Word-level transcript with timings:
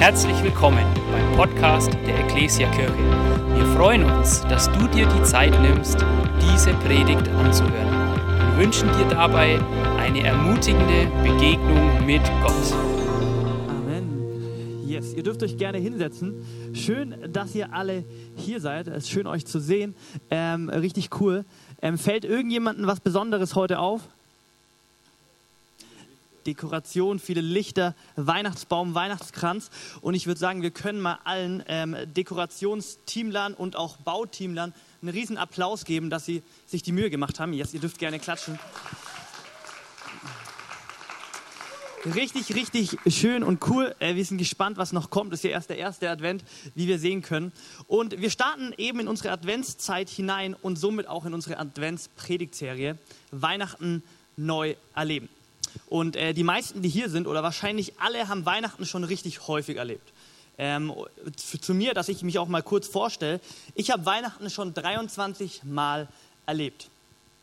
Herzlich 0.00 0.42
willkommen 0.42 0.86
beim 1.12 1.36
Podcast 1.36 1.92
der 2.06 2.20
Ecclesia 2.20 2.70
Kirche. 2.70 2.96
Wir 3.54 3.66
freuen 3.76 4.02
uns, 4.04 4.40
dass 4.48 4.72
du 4.72 4.88
dir 4.88 5.06
die 5.06 5.22
Zeit 5.24 5.52
nimmst, 5.60 5.98
diese 6.40 6.72
Predigt 6.72 7.28
anzuhören 7.28 8.16
und 8.16 8.56
wünschen 8.56 8.88
dir 8.96 9.06
dabei 9.10 9.60
eine 9.98 10.22
ermutigende 10.24 11.06
Begegnung 11.22 12.06
mit 12.06 12.22
Gott. 12.42 12.72
Amen. 13.68 14.86
Yes, 14.86 15.12
ihr 15.12 15.22
dürft 15.22 15.42
euch 15.42 15.58
gerne 15.58 15.76
hinsetzen. 15.76 16.46
Schön, 16.72 17.14
dass 17.30 17.54
ihr 17.54 17.74
alle 17.74 18.06
hier 18.36 18.58
seid. 18.62 18.88
Es 18.88 19.04
ist 19.04 19.10
schön, 19.10 19.26
euch 19.26 19.44
zu 19.44 19.60
sehen. 19.60 19.94
Ähm, 20.30 20.70
richtig 20.70 21.10
cool. 21.20 21.44
Ähm, 21.82 21.98
fällt 21.98 22.24
irgendjemandem 22.24 22.86
was 22.86 23.00
Besonderes 23.00 23.54
heute 23.54 23.78
auf? 23.78 24.08
Dekoration, 26.46 27.18
viele 27.18 27.40
Lichter, 27.40 27.94
Weihnachtsbaum, 28.16 28.94
Weihnachtskranz. 28.94 29.70
Und 30.00 30.14
ich 30.14 30.26
würde 30.26 30.40
sagen, 30.40 30.62
wir 30.62 30.70
können 30.70 31.00
mal 31.00 31.18
allen 31.24 31.62
ähm, 31.68 31.96
Dekorationsteamlern 32.16 33.54
und 33.54 33.76
auch 33.76 33.96
Bauteamlern 33.98 34.74
einen 35.02 35.10
riesen 35.10 35.38
Applaus 35.38 35.84
geben, 35.84 36.10
dass 36.10 36.26
sie 36.26 36.42
sich 36.66 36.82
die 36.82 36.92
Mühe 36.92 37.10
gemacht 37.10 37.40
haben. 37.40 37.52
Jetzt, 37.52 37.74
ihr 37.74 37.80
dürft 37.80 37.98
gerne 37.98 38.18
klatschen. 38.18 38.58
Richtig, 42.06 42.54
richtig 42.54 42.96
schön 43.08 43.42
und 43.42 43.68
cool. 43.68 43.94
Äh, 43.98 44.14
wir 44.14 44.24
sind 44.24 44.38
gespannt, 44.38 44.78
was 44.78 44.92
noch 44.92 45.10
kommt. 45.10 45.32
Das 45.32 45.40
ist 45.40 45.44
ja 45.44 45.50
erst 45.50 45.68
der 45.68 45.76
erste 45.76 46.08
Advent, 46.08 46.42
wie 46.74 46.88
wir 46.88 46.98
sehen 46.98 47.20
können. 47.20 47.52
Und 47.88 48.22
wir 48.22 48.30
starten 48.30 48.72
eben 48.78 49.00
in 49.00 49.08
unsere 49.08 49.30
Adventszeit 49.30 50.08
hinein 50.08 50.54
und 50.54 50.76
somit 50.76 51.08
auch 51.08 51.26
in 51.26 51.34
unsere 51.34 51.58
Adventspredigtserie 51.58 52.96
Weihnachten 53.32 54.02
neu 54.38 54.76
erleben. 54.94 55.28
Und 55.88 56.16
äh, 56.16 56.32
die 56.34 56.42
meisten, 56.42 56.82
die 56.82 56.88
hier 56.88 57.08
sind, 57.08 57.26
oder 57.26 57.42
wahrscheinlich 57.42 57.98
alle, 58.00 58.28
haben 58.28 58.46
Weihnachten 58.46 58.86
schon 58.86 59.04
richtig 59.04 59.48
häufig 59.48 59.76
erlebt. 59.76 60.12
Ähm, 60.58 60.92
zu, 61.36 61.74
mir, 61.74 61.94
dass 61.94 62.08
ich 62.08 62.22
mich 62.22 62.38
auch 62.38 62.48
mal 62.48 62.62
kurz 62.62 62.86
vorstelle. 62.86 63.40
Ich 63.74 63.90
habe 63.90 64.04
Weihnachten 64.04 64.50
schon 64.50 64.74
23 64.74 65.64
Mal 65.64 66.06
erlebt. 66.46 66.88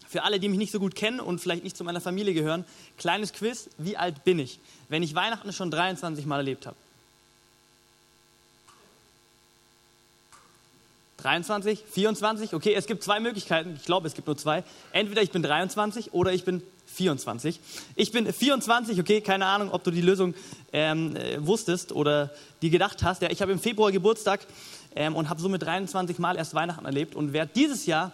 Für 0.08 0.24
alle, 0.24 0.40
die 0.40 0.48
mich 0.50 0.58
nicht 0.58 0.72
so 0.72 0.80
gut 0.80 0.96
kennen 0.96 1.20
und 1.20 1.40
vielleicht 1.40 1.64
nicht 1.64 1.76
zu 1.76 1.84
meiner 1.84 2.00
Familie 2.00 2.34
gehören, 2.34 2.64
kleines 2.98 3.34
Quiz, 3.34 3.70
wie 3.78 3.98
alt 3.98 4.24
bin 4.24 4.40
ich, 4.40 4.60
wenn 4.88 5.04
ich 5.04 5.16
Weihnachten 5.16 5.52
schon 5.52 5.72
23 5.72 6.26
Mal 6.26 6.38
erlebt 6.38 6.66
habe? 6.66 6.78
23, 11.28 11.84
24, 11.92 12.54
okay, 12.54 12.74
es 12.74 12.86
gibt 12.86 13.04
zwei 13.04 13.20
Möglichkeiten, 13.20 13.74
ich 13.76 13.84
glaube, 13.84 14.08
es 14.08 14.14
gibt 14.14 14.28
nur 14.28 14.38
zwei. 14.38 14.64
Entweder 14.94 15.22
ich 15.22 15.30
bin 15.30 15.44
23 15.44 16.14
oder 16.14 16.32
ich 16.32 16.46
bin 16.46 16.64
24. 16.86 17.60
Ich 17.98 18.14
bin 18.14 18.32
24, 18.32 18.98
okay, 18.98 19.20
keine 19.20 19.46
Ahnung, 19.46 19.72
ob 19.72 19.84
du 19.84 19.92
die 19.92 20.00
Lösung 20.00 20.36
ähm, 20.72 21.18
äh, 21.18 21.46
wusstest 21.46 21.92
oder 21.92 22.32
die 22.62 22.70
gedacht 22.70 23.04
hast. 23.04 23.22
Ja, 23.24 23.30
ich 23.30 23.42
habe 23.42 23.52
im 23.52 23.60
Februar 23.60 23.92
Geburtstag 23.92 24.40
ähm, 24.96 25.18
und 25.18 25.30
habe 25.30 25.42
somit 25.42 25.64
23 25.64 26.18
Mal 26.18 26.38
erst 26.38 26.54
Weihnachten 26.54 26.86
erlebt 26.86 27.14
und 27.14 27.34
werde 27.34 27.52
dieses 27.54 27.86
Jahr 27.86 28.14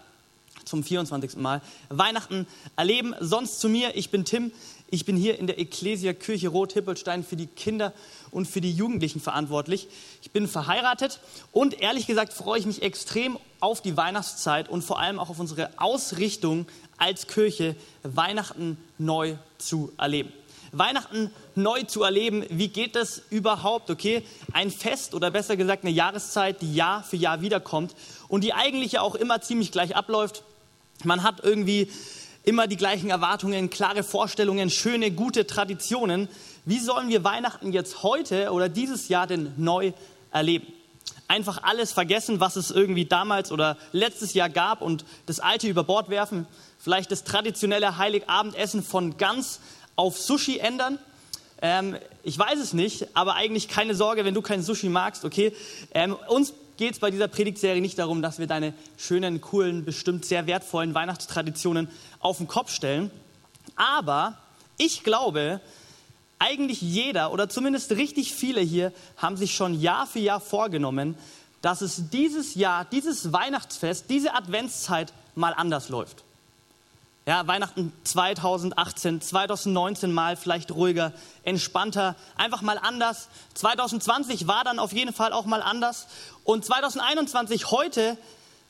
zum 0.66 0.84
24. 0.84 1.38
Mal 1.38 1.62
Weihnachten 1.90 2.48
erleben. 2.76 3.14
Sonst 3.20 3.60
zu 3.60 3.70
mir, 3.70 3.96
ich 3.96 4.10
bin 4.10 4.26
Tim, 4.26 4.52
ich 4.94 5.06
bin 5.06 5.18
hier 5.18 5.40
in 5.40 5.48
der 5.48 5.58
Ecclesia 5.58 6.14
Kirche 6.14 6.50
Rot-Hippelstein 6.50 7.24
für 7.24 7.36
die 7.36 7.48
Kinder 7.48 7.94
und 8.30 8.48
für 8.48 8.62
die 8.62 8.72
Jugendlichen 8.72 9.20
verantwortlich. 9.20 9.88
Ich 10.22 10.30
bin 10.30 10.48
verheiratet 10.48 11.20
und 11.52 11.82
ehrlich 11.82 12.06
gesagt 12.06 12.32
freue 12.32 12.60
ich 12.60 12.68
mich 12.68 12.84
extrem 12.84 13.40
auf 13.60 13.82
die 13.82 13.98
Weihnachtszeit 13.98 14.70
und 14.70 14.84
vor 14.84 15.00
allem 15.00 15.18
auch 15.18 15.32
auf 15.32 15.40
unsere 15.40 15.72
Ausrichtung 15.78 16.68
als 16.98 17.26
Kirche, 17.26 17.76
Weihnachten 18.04 18.78
neu 19.00 19.36
zu 19.58 19.92
erleben. 19.98 20.32
Weihnachten 20.72 21.32
neu 21.56 21.82
zu 21.84 22.04
erleben, 22.04 22.46
wie 22.50 22.68
geht 22.68 22.96
das 22.96 23.24
überhaupt, 23.32 23.90
okay? 23.90 24.24
Ein 24.54 24.70
Fest 24.70 25.16
oder 25.16 25.32
besser 25.32 25.58
gesagt 25.58 25.84
eine 25.84 25.92
Jahreszeit, 25.92 26.62
die 26.62 26.76
Jahr 26.76 27.04
für 27.04 27.18
Jahr 27.18 27.42
wiederkommt 27.42 27.96
und 28.28 28.44
die 28.44 28.54
eigentlich 28.54 28.92
ja 28.92 29.02
auch 29.02 29.16
immer 29.16 29.42
ziemlich 29.42 29.72
gleich 29.72 29.96
abläuft. 29.96 30.44
Man 31.04 31.24
hat 31.24 31.44
irgendwie 31.44 31.90
immer 32.44 32.68
die 32.68 32.78
gleichen 32.78 33.10
Erwartungen, 33.10 33.70
klare 33.70 34.04
Vorstellungen, 34.04 34.70
schöne, 34.70 35.12
gute 35.12 35.48
Traditionen. 35.48 36.28
Wie 36.66 36.80
sollen 36.80 37.10
wir 37.10 37.24
Weihnachten 37.24 37.72
jetzt 37.72 38.04
heute 38.04 38.52
oder 38.52 38.70
dieses 38.70 39.08
Jahr 39.08 39.28
denn 39.28 39.54
neu 39.58 39.94
erleben? 40.32 40.68
Einfach 41.28 41.64
alles 41.64 41.94
vergessen, 41.94 42.40
was 42.40 42.58
es 42.58 42.70
irgendwie 42.70 43.06
damals 43.06 43.52
oder 43.52 43.78
letztes 43.92 44.34
Jahr 44.34 44.50
gab 44.50 44.82
und 44.82 45.06
das 45.26 45.40
Alte 45.40 45.68
über 45.68 45.84
Bord 45.84 46.10
werfen? 46.10 46.46
Vielleicht 46.78 47.12
das 47.12 47.24
traditionelle 47.24 47.98
Heiligabendessen 47.98 48.84
von 48.84 49.18
Gans 49.18 49.60
auf 49.96 50.18
Sushi 50.18 50.60
ändern? 50.60 51.00
Ähm, 51.62 51.96
ich 52.24 52.38
weiß 52.38 52.60
es 52.60 52.74
nicht, 52.74 53.08
aber 53.14 53.36
eigentlich 53.36 53.70
keine 53.70 53.96
Sorge, 53.96 54.26
wenn 54.26 54.34
du 54.34 54.42
kein 54.42 54.62
Sushi 54.62 54.90
magst, 54.90 55.24
okay? 55.24 55.56
Ähm, 55.94 56.18
uns 56.28 56.54
geht 56.78 56.94
es 56.94 57.00
bei 57.00 57.12
dieser 57.12 57.28
Predigtserie 57.28 57.82
nicht 57.82 58.00
darum, 58.00 58.22
dass 58.22 58.40
wir 58.40 58.48
deine 58.48 58.74
schönen, 58.98 59.42
coolen, 59.42 59.86
bestimmt 59.86 60.26
sehr 60.26 60.48
wertvollen 60.48 60.94
Weihnachtstraditionen 60.94 61.88
auf 62.20 62.38
den 62.38 62.48
Kopf 62.48 62.72
stellen. 62.72 63.12
Aber 63.76 64.38
ich 64.78 65.04
glaube, 65.04 65.62
eigentlich 66.40 66.82
jeder 66.82 67.32
oder 67.32 67.48
zumindest 67.48 67.92
richtig 67.92 68.34
viele 68.34 68.62
hier 68.62 68.92
haben 69.18 69.38
sich 69.38 69.56
schon 69.56 69.80
Jahr 69.80 70.08
für 70.08 70.20
Jahr 70.20 70.42
vorgenommen, 70.42 71.16
dass 71.62 71.82
es 71.82 72.10
dieses 72.10 72.56
Jahr, 72.56 72.86
dieses 72.86 73.32
Weihnachtsfest, 73.32 74.10
diese 74.10 74.36
Adventszeit 74.36 75.14
mal 75.36 75.54
anders 75.54 75.90
läuft. 75.90 76.24
Ja, 77.26 77.48
Weihnachten 77.48 77.94
2018, 78.04 79.22
2019 79.22 80.12
mal 80.12 80.36
vielleicht 80.36 80.72
ruhiger, 80.72 81.14
entspannter, 81.44 82.18
einfach 82.36 82.62
mal 82.62 82.78
anders. 82.78 83.30
2020 83.54 84.46
war 84.48 84.66
dann 84.66 84.78
auf 84.78 84.92
jeden 84.92 85.14
Fall 85.14 85.32
auch 85.32 85.46
mal 85.46 85.62
anders. 85.62 86.08
Und 86.44 86.66
2021 86.66 87.72
heute 87.72 88.18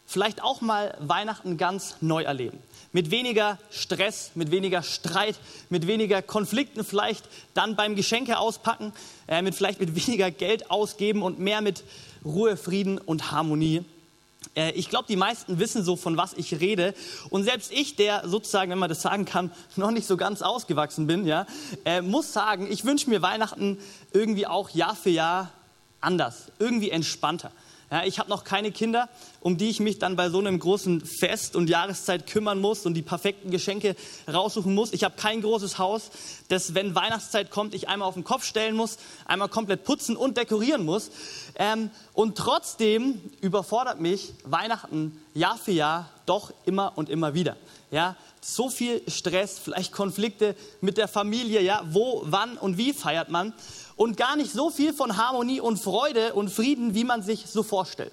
vielleicht 0.05 0.43
auch 0.43 0.61
mal 0.61 0.95
Weihnachten 0.99 1.57
ganz 1.57 1.95
neu 2.01 2.21
erleben. 2.21 2.59
Mit 2.91 3.09
weniger 3.09 3.57
Stress, 3.71 4.29
mit 4.35 4.51
weniger 4.51 4.83
Streit, 4.83 5.39
mit 5.69 5.87
weniger 5.87 6.21
Konflikten 6.21 6.83
vielleicht 6.83 7.25
dann 7.55 7.75
beim 7.75 7.95
Geschenke 7.95 8.37
auspacken, 8.37 8.93
äh, 9.27 9.41
mit 9.41 9.55
vielleicht 9.55 9.79
mit 9.79 9.95
weniger 9.95 10.29
Geld 10.29 10.69
ausgeben 10.69 11.23
und 11.23 11.39
mehr 11.39 11.61
mit 11.61 11.83
Ruhe, 12.23 12.55
Frieden 12.55 12.99
und 12.99 13.31
Harmonie. 13.31 13.83
Äh, 14.55 14.71
ich 14.71 14.89
glaube, 14.89 15.05
die 15.07 15.15
meisten 15.15 15.59
wissen 15.59 15.83
so, 15.83 15.95
von 15.95 16.17
was 16.17 16.33
ich 16.33 16.59
rede. 16.59 16.93
Und 17.29 17.43
selbst 17.43 17.71
ich, 17.71 17.95
der 17.95 18.27
sozusagen, 18.27 18.71
wenn 18.71 18.79
man 18.79 18.89
das 18.89 19.01
sagen 19.01 19.25
kann, 19.25 19.51
noch 19.75 19.91
nicht 19.91 20.07
so 20.07 20.17
ganz 20.17 20.41
ausgewachsen 20.41 21.07
bin, 21.07 21.25
ja, 21.25 21.45
äh, 21.85 22.01
muss 22.01 22.33
sagen, 22.33 22.71
ich 22.71 22.85
wünsche 22.85 23.09
mir 23.09 23.21
Weihnachten 23.21 23.77
irgendwie 24.11 24.47
auch 24.47 24.69
Jahr 24.69 24.95
für 24.95 25.09
Jahr 25.09 25.51
anders, 26.01 26.51
irgendwie 26.59 26.89
entspannter. 26.89 27.51
Ja, 27.93 28.03
ich 28.05 28.17
habe 28.17 28.27
noch 28.27 28.43
keine 28.43 28.71
Kinder, 28.71 29.07
um 29.39 29.55
die 29.55 29.69
ich 29.69 29.79
mich 29.79 29.99
dann 29.99 30.15
bei 30.15 30.31
so 30.31 30.39
einem 30.39 30.57
großen 30.57 31.05
Fest 31.05 31.55
und 31.55 31.69
Jahreszeit 31.69 32.25
kümmern 32.25 32.59
muss 32.59 32.87
und 32.87 32.95
die 32.95 33.03
perfekten 33.03 33.51
Geschenke 33.51 33.95
raussuchen 34.27 34.73
muss. 34.73 34.93
Ich 34.93 35.03
habe 35.03 35.13
kein 35.15 35.43
großes 35.43 35.77
Haus, 35.77 36.09
das, 36.47 36.73
wenn 36.73 36.95
Weihnachtszeit 36.95 37.51
kommt, 37.51 37.75
ich 37.75 37.89
einmal 37.89 38.07
auf 38.07 38.15
den 38.15 38.23
Kopf 38.23 38.45
stellen 38.45 38.75
muss, 38.75 38.97
einmal 39.25 39.47
komplett 39.47 39.83
putzen 39.83 40.17
und 40.17 40.37
dekorieren 40.37 40.83
muss. 40.85 41.11
Ähm, 41.53 41.91
und 42.13 42.35
trotzdem 42.35 43.21
überfordert 43.41 44.01
mich 44.01 44.33
Weihnachten 44.43 45.21
Jahr 45.35 45.59
für 45.59 45.71
Jahr 45.71 46.09
doch 46.25 46.51
immer 46.65 46.93
und 46.95 47.09
immer 47.09 47.35
wieder. 47.35 47.57
Ja, 47.91 48.15
so 48.41 48.71
viel 48.71 49.03
Stress, 49.07 49.59
vielleicht 49.59 49.91
Konflikte 49.91 50.55
mit 50.81 50.97
der 50.97 51.07
Familie, 51.07 51.61
ja, 51.61 51.83
wo, 51.91 52.23
wann 52.25 52.57
und 52.57 52.79
wie 52.79 52.91
feiert 52.91 53.29
man 53.29 53.53
und 53.95 54.17
gar 54.17 54.35
nicht 54.35 54.51
so 54.51 54.69
viel 54.69 54.93
von 54.93 55.17
Harmonie 55.17 55.61
und 55.61 55.77
Freude 55.77 56.33
und 56.33 56.49
Frieden, 56.49 56.95
wie 56.95 57.03
man 57.03 57.21
sich 57.23 57.45
so 57.47 57.63
vorstellt. 57.63 58.11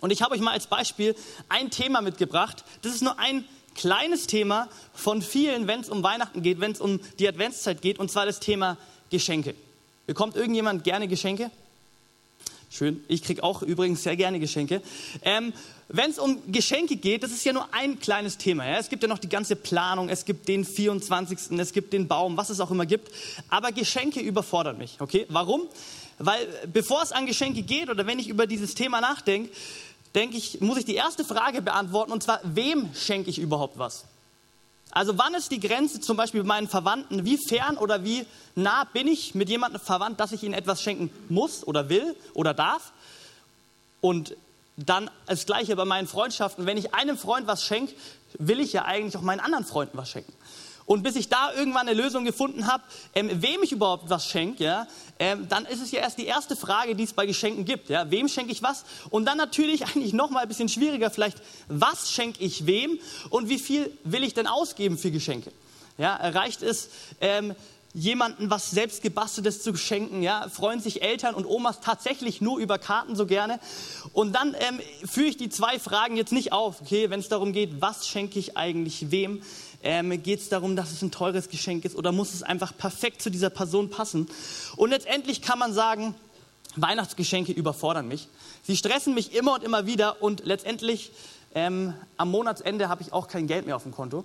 Und 0.00 0.10
ich 0.10 0.22
habe 0.22 0.34
euch 0.34 0.40
mal 0.40 0.52
als 0.52 0.66
Beispiel 0.66 1.16
ein 1.48 1.70
Thema 1.70 2.00
mitgebracht. 2.00 2.64
Das 2.82 2.94
ist 2.94 3.02
nur 3.02 3.18
ein 3.18 3.44
kleines 3.74 4.26
Thema 4.26 4.68
von 4.94 5.22
vielen, 5.22 5.66
wenn 5.66 5.80
es 5.80 5.88
um 5.88 6.02
Weihnachten 6.02 6.42
geht, 6.42 6.60
wenn 6.60 6.72
es 6.72 6.80
um 6.80 7.00
die 7.18 7.28
Adventszeit 7.28 7.82
geht, 7.82 7.98
und 7.98 8.10
zwar 8.10 8.26
das 8.26 8.40
Thema 8.40 8.76
Geschenke. 9.10 9.54
Bekommt 10.06 10.36
irgendjemand 10.36 10.84
gerne 10.84 11.08
Geschenke? 11.08 11.50
Schön. 12.70 13.04
Ich 13.08 13.22
kriege 13.22 13.42
auch 13.42 13.62
übrigens 13.62 14.02
sehr 14.02 14.16
gerne 14.16 14.40
Geschenke. 14.40 14.82
Ähm, 15.22 15.52
Wenn 15.88 16.10
es 16.10 16.18
um 16.18 16.40
Geschenke 16.50 16.96
geht, 16.96 17.22
das 17.22 17.30
ist 17.30 17.44
ja 17.44 17.52
nur 17.52 17.72
ein 17.72 18.00
kleines 18.00 18.38
Thema. 18.38 18.66
Ja? 18.66 18.78
Es 18.78 18.88
gibt 18.88 19.02
ja 19.02 19.08
noch 19.08 19.20
die 19.20 19.28
ganze 19.28 19.54
Planung, 19.54 20.08
es 20.08 20.24
gibt 20.24 20.48
den 20.48 20.64
24., 20.64 21.58
es 21.58 21.72
gibt 21.72 21.92
den 21.92 22.08
Baum, 22.08 22.36
was 22.36 22.50
es 22.50 22.58
auch 22.58 22.72
immer 22.72 22.86
gibt. 22.86 23.12
Aber 23.48 23.70
Geschenke 23.70 24.20
überfordern 24.20 24.78
mich. 24.78 24.96
Okay? 24.98 25.26
Warum? 25.28 25.62
Weil 26.18 26.48
bevor 26.72 27.02
es 27.02 27.12
an 27.12 27.26
Geschenke 27.26 27.62
geht 27.62 27.88
oder 27.88 28.06
wenn 28.06 28.18
ich 28.18 28.28
über 28.28 28.46
dieses 28.46 28.74
Thema 28.74 29.00
nachdenke, 29.00 29.50
denke 30.14 30.36
ich, 30.36 30.60
muss 30.60 30.78
ich 30.78 30.84
die 30.84 30.94
erste 30.94 31.24
Frage 31.24 31.62
beantworten 31.62 32.10
und 32.10 32.22
zwar, 32.22 32.40
wem 32.42 32.88
schenke 32.94 33.30
ich 33.30 33.38
überhaupt 33.38 33.78
was? 33.78 34.06
Also 34.90 35.18
wann 35.18 35.34
ist 35.34 35.50
die 35.50 35.60
Grenze 35.60 36.00
zum 36.00 36.16
Beispiel 36.16 36.42
bei 36.42 36.48
meinen 36.48 36.68
Verwandten? 36.68 37.24
Wie 37.24 37.38
fern 37.38 37.76
oder 37.76 38.04
wie 38.04 38.26
nah 38.54 38.84
bin 38.84 39.08
ich 39.08 39.34
mit 39.34 39.48
jemandem 39.48 39.80
verwandt, 39.80 40.20
dass 40.20 40.32
ich 40.32 40.42
ihnen 40.42 40.54
etwas 40.54 40.82
schenken 40.82 41.10
muss 41.28 41.66
oder 41.66 41.88
will 41.88 42.16
oder 42.34 42.54
darf? 42.54 42.92
Und 44.00 44.36
dann 44.76 45.10
das 45.26 45.46
Gleiche 45.46 45.74
bei 45.74 45.84
meinen 45.84 46.06
Freundschaften. 46.06 46.66
Wenn 46.66 46.76
ich 46.76 46.94
einem 46.94 47.16
Freund 47.16 47.46
was 47.46 47.64
schenke, 47.64 47.94
will 48.38 48.60
ich 48.60 48.72
ja 48.72 48.84
eigentlich 48.84 49.16
auch 49.16 49.22
meinen 49.22 49.40
anderen 49.40 49.64
Freunden 49.64 49.96
was 49.96 50.10
schenken. 50.10 50.32
Und 50.86 51.02
bis 51.02 51.16
ich 51.16 51.28
da 51.28 51.52
irgendwann 51.52 51.88
eine 51.88 52.00
Lösung 52.00 52.24
gefunden 52.24 52.68
habe, 52.68 52.84
ähm, 53.14 53.30
wem 53.42 53.62
ich 53.62 53.72
überhaupt 53.72 54.08
was 54.08 54.26
schenke, 54.26 54.64
ja, 54.64 54.86
ähm, 55.18 55.48
dann 55.48 55.66
ist 55.66 55.82
es 55.82 55.90
ja 55.90 56.00
erst 56.00 56.16
die 56.16 56.26
erste 56.26 56.54
Frage, 56.54 56.94
die 56.94 57.02
es 57.02 57.12
bei 57.12 57.26
Geschenken 57.26 57.64
gibt. 57.64 57.88
Ja, 57.88 58.10
wem 58.10 58.28
schenke 58.28 58.52
ich 58.52 58.62
was? 58.62 58.84
Und 59.10 59.24
dann 59.26 59.36
natürlich 59.36 59.84
eigentlich 59.86 60.12
noch 60.12 60.30
mal 60.30 60.40
ein 60.40 60.48
bisschen 60.48 60.68
schwieriger 60.68 61.10
vielleicht, 61.10 61.38
was 61.68 62.12
schenke 62.12 62.42
ich 62.42 62.66
wem 62.66 62.98
und 63.30 63.48
wie 63.48 63.58
viel 63.58 63.90
will 64.04 64.22
ich 64.22 64.34
denn 64.34 64.46
ausgeben 64.46 64.96
für 64.96 65.10
Geschenke? 65.10 65.52
Ja, 65.98 66.14
reicht 66.14 66.62
es, 66.62 66.90
ähm, 67.20 67.54
jemanden 67.96 68.50
was 68.50 68.70
selbst 68.70 69.02
gebasteltes 69.02 69.62
zu 69.62 69.74
schenken, 69.74 70.22
ja, 70.22 70.50
freuen 70.50 70.80
sich 70.80 71.00
Eltern 71.00 71.34
und 71.34 71.46
Omas 71.46 71.80
tatsächlich 71.80 72.42
nur 72.42 72.58
über 72.58 72.78
Karten 72.78 73.16
so 73.16 73.24
gerne. 73.24 73.58
Und 74.12 74.34
dann 74.34 74.54
ähm, 74.60 74.80
führe 75.08 75.28
ich 75.28 75.38
die 75.38 75.48
zwei 75.48 75.78
Fragen 75.78 76.16
jetzt 76.16 76.30
nicht 76.32 76.52
auf, 76.52 76.82
okay, 76.82 77.08
wenn 77.08 77.20
es 77.20 77.30
darum 77.30 77.54
geht, 77.54 77.80
was 77.80 78.06
schenke 78.06 78.38
ich 78.38 78.58
eigentlich 78.58 79.10
wem, 79.10 79.40
ähm, 79.86 80.20
geht 80.22 80.40
es 80.40 80.48
darum, 80.48 80.74
dass 80.74 80.90
es 80.90 81.00
ein 81.02 81.12
teures 81.12 81.48
Geschenk 81.48 81.84
ist 81.84 81.94
oder 81.94 82.10
muss 82.10 82.34
es 82.34 82.42
einfach 82.42 82.76
perfekt 82.76 83.22
zu 83.22 83.30
dieser 83.30 83.50
Person 83.50 83.88
passen? 83.88 84.28
Und 84.76 84.90
letztendlich 84.90 85.42
kann 85.42 85.60
man 85.60 85.72
sagen, 85.72 86.14
Weihnachtsgeschenke 86.74 87.52
überfordern 87.52 88.08
mich. 88.08 88.28
Sie 88.64 88.76
stressen 88.76 89.14
mich 89.14 89.34
immer 89.34 89.54
und 89.54 89.64
immer 89.64 89.86
wieder 89.86 90.20
und 90.20 90.44
letztendlich 90.44 91.12
ähm, 91.54 91.94
am 92.16 92.30
Monatsende 92.30 92.88
habe 92.88 93.02
ich 93.02 93.12
auch 93.12 93.28
kein 93.28 93.46
Geld 93.46 93.64
mehr 93.64 93.76
auf 93.76 93.84
dem 93.84 93.92
Konto. 93.92 94.24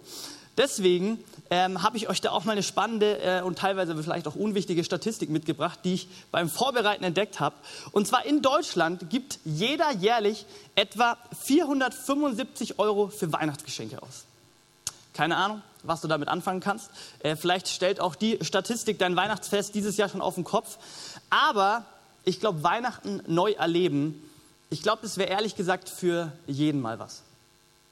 Deswegen 0.57 1.23
ähm, 1.49 1.81
habe 1.81 1.95
ich 1.95 2.09
euch 2.09 2.19
da 2.19 2.31
auch 2.31 2.43
mal 2.43 2.53
eine 2.53 2.63
spannende 2.63 3.19
äh, 3.19 3.41
und 3.41 3.57
teilweise 3.57 3.95
vielleicht 4.01 4.27
auch 4.27 4.35
unwichtige 4.35 4.83
Statistik 4.83 5.29
mitgebracht, 5.29 5.79
die 5.85 5.93
ich 5.93 6.07
beim 6.31 6.49
Vorbereiten 6.49 7.03
entdeckt 7.03 7.39
habe. 7.39 7.55
Und 7.91 8.07
zwar 8.07 8.25
in 8.25 8.41
Deutschland 8.41 9.09
gibt 9.11 9.39
jeder 9.45 9.93
jährlich 9.93 10.45
etwa 10.75 11.17
475 11.39 12.79
Euro 12.79 13.07
für 13.07 13.31
Weihnachtsgeschenke 13.31 14.01
aus. 14.01 14.25
Keine 15.13 15.37
Ahnung, 15.37 15.61
was 15.83 16.01
du 16.01 16.07
damit 16.07 16.27
anfangen 16.27 16.59
kannst. 16.59 16.89
Äh, 17.19 17.35
vielleicht 17.35 17.67
stellt 17.67 17.99
auch 17.99 18.15
die 18.15 18.39
Statistik 18.41 18.99
dein 18.99 19.15
Weihnachtsfest 19.15 19.75
dieses 19.75 19.97
Jahr 19.97 20.09
schon 20.09 20.21
auf 20.21 20.35
den 20.35 20.43
Kopf. 20.43 20.77
Aber 21.29 21.85
ich 22.23 22.39
glaube, 22.39 22.63
Weihnachten 22.63 23.21
neu 23.27 23.51
erleben, 23.53 24.21
ich 24.69 24.81
glaube, 24.81 24.99
das 25.01 25.17
wäre 25.17 25.29
ehrlich 25.29 25.55
gesagt 25.55 25.89
für 25.89 26.31
jeden 26.47 26.81
mal 26.81 26.97
was. 26.97 27.23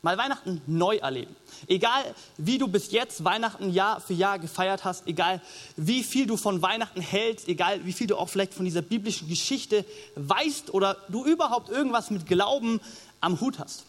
Mal 0.01 0.17
Weihnachten 0.17 0.61
neu 0.65 0.95
erleben. 0.95 1.35
Egal, 1.67 2.15
wie 2.37 2.57
du 2.57 2.69
bis 2.69 2.91
jetzt 2.91 3.25
Weihnachten 3.25 3.69
Jahr 3.69 3.99
für 3.99 4.13
Jahr 4.13 4.39
gefeiert 4.39 4.85
hast, 4.85 5.05
egal, 5.07 5.41
wie 5.75 6.05
viel 6.05 6.25
du 6.25 6.37
von 6.37 6.61
Weihnachten 6.61 7.01
hältst, 7.01 7.49
egal, 7.49 7.85
wie 7.85 7.91
viel 7.91 8.07
du 8.07 8.15
auch 8.15 8.29
vielleicht 8.29 8.53
von 8.53 8.63
dieser 8.63 8.81
biblischen 8.81 9.27
Geschichte 9.27 9.83
weißt 10.15 10.73
oder 10.73 10.95
du 11.09 11.25
überhaupt 11.25 11.69
irgendwas 11.69 12.11
mit 12.11 12.27
Glauben 12.27 12.79
am 13.19 13.41
Hut 13.41 13.59
hast. 13.59 13.83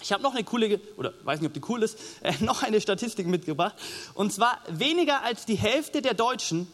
Ich 0.00 0.12
habe 0.12 0.22
noch 0.22 0.34
eine 0.34 0.44
coole, 0.44 0.80
oder 0.96 1.14
weiß 1.22 1.40
nicht, 1.40 1.48
ob 1.48 1.54
die 1.54 1.62
cool 1.68 1.82
ist, 1.82 1.98
äh, 2.22 2.32
noch 2.40 2.62
eine 2.62 2.80
Statistik 2.80 3.26
mitgebracht. 3.26 3.74
Und 4.14 4.32
zwar 4.32 4.58
weniger 4.68 5.22
als 5.22 5.46
die 5.46 5.56
Hälfte 5.56 6.02
der 6.02 6.14
Deutschen 6.14 6.66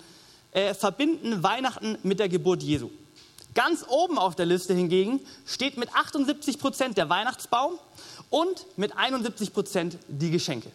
äh, 0.53 0.75
verbinden 0.75 1.43
Weihnachten 1.43 1.99
mit 2.03 2.19
der 2.19 2.29
Geburt 2.29 2.63
Jesu. 2.63 2.91
Ganz 3.55 3.85
oben 3.89 4.19
auf 4.19 4.37
der 4.37 4.47
Liste 4.47 4.75
hingegen 4.75 5.21
steht 5.45 5.77
mit 5.77 5.93
78 5.95 6.59
Prozent 6.59 6.97
der 6.97 7.09
Weihnachtsbaum 7.09 7.79
und 8.31 8.67
mit 8.77 8.97
71 8.97 9.53
Prozent 9.53 9.99
die 10.07 10.31
Geschenke. 10.31 10.71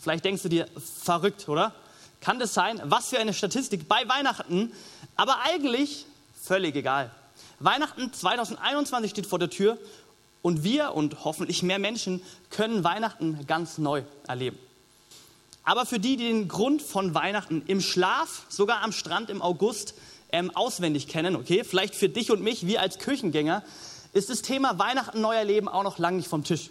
Vielleicht 0.00 0.24
denkst 0.24 0.42
du 0.42 0.48
dir, 0.48 0.68
verrückt, 1.02 1.48
oder? 1.48 1.74
Kann 2.20 2.38
das 2.38 2.54
sein? 2.54 2.80
Was 2.84 3.08
für 3.08 3.18
eine 3.18 3.34
Statistik 3.34 3.88
bei 3.88 4.08
Weihnachten, 4.08 4.72
aber 5.16 5.40
eigentlich 5.42 6.06
völlig 6.40 6.76
egal. 6.76 7.10
Weihnachten 7.60 8.12
2021 8.12 9.10
steht 9.10 9.26
vor 9.26 9.40
der 9.40 9.50
Tür 9.50 9.78
und 10.42 10.64
wir 10.64 10.94
und 10.94 11.24
hoffentlich 11.24 11.62
mehr 11.62 11.78
Menschen 11.78 12.22
können 12.50 12.84
Weihnachten 12.84 13.46
ganz 13.46 13.78
neu 13.78 14.02
erleben. 14.26 14.58
Aber 15.64 15.84
für 15.84 15.98
die, 15.98 16.16
die 16.16 16.28
den 16.28 16.48
Grund 16.48 16.80
von 16.80 17.14
Weihnachten 17.14 17.62
im 17.66 17.80
Schlaf, 17.80 18.46
sogar 18.48 18.82
am 18.82 18.92
Strand 18.92 19.28
im 19.28 19.42
August, 19.42 19.94
ähm, 20.32 20.50
auswendig 20.54 21.08
kennen, 21.08 21.36
okay, 21.36 21.64
vielleicht 21.64 21.94
für 21.94 22.08
dich 22.08 22.30
und 22.30 22.42
mich, 22.42 22.66
wir 22.66 22.80
als 22.80 22.98
Kirchengänger, 22.98 23.62
ist 24.12 24.30
das 24.30 24.42
Thema 24.42 24.78
Weihnachten, 24.78 25.20
neuer 25.20 25.44
Leben 25.44 25.68
auch 25.68 25.82
noch 25.82 25.98
lange 25.98 26.16
nicht 26.18 26.28
vom 26.28 26.44
Tisch. 26.44 26.70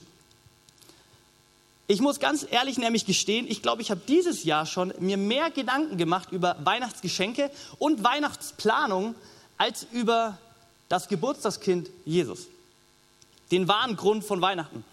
Ich 1.89 2.01
muss 2.01 2.19
ganz 2.19 2.45
ehrlich 2.49 2.77
nämlich 2.77 3.05
gestehen, 3.05 3.45
ich 3.47 3.61
glaube, 3.61 3.81
ich 3.81 3.91
habe 3.91 4.01
dieses 4.07 4.43
Jahr 4.43 4.65
schon 4.65 4.93
mir 4.99 5.15
mehr 5.15 5.51
Gedanken 5.51 5.97
gemacht 5.97 6.31
über 6.31 6.57
Weihnachtsgeschenke 6.63 7.49
und 7.79 8.03
Weihnachtsplanung 8.03 9.15
als 9.57 9.87
über 9.91 10.37
das 10.89 11.07
Geburtstagskind 11.07 11.89
Jesus. 12.03 12.47
Den 13.51 13.67
wahren 13.67 13.95
Grund 13.95 14.23
von 14.23 14.41
Weihnachten. 14.41 14.83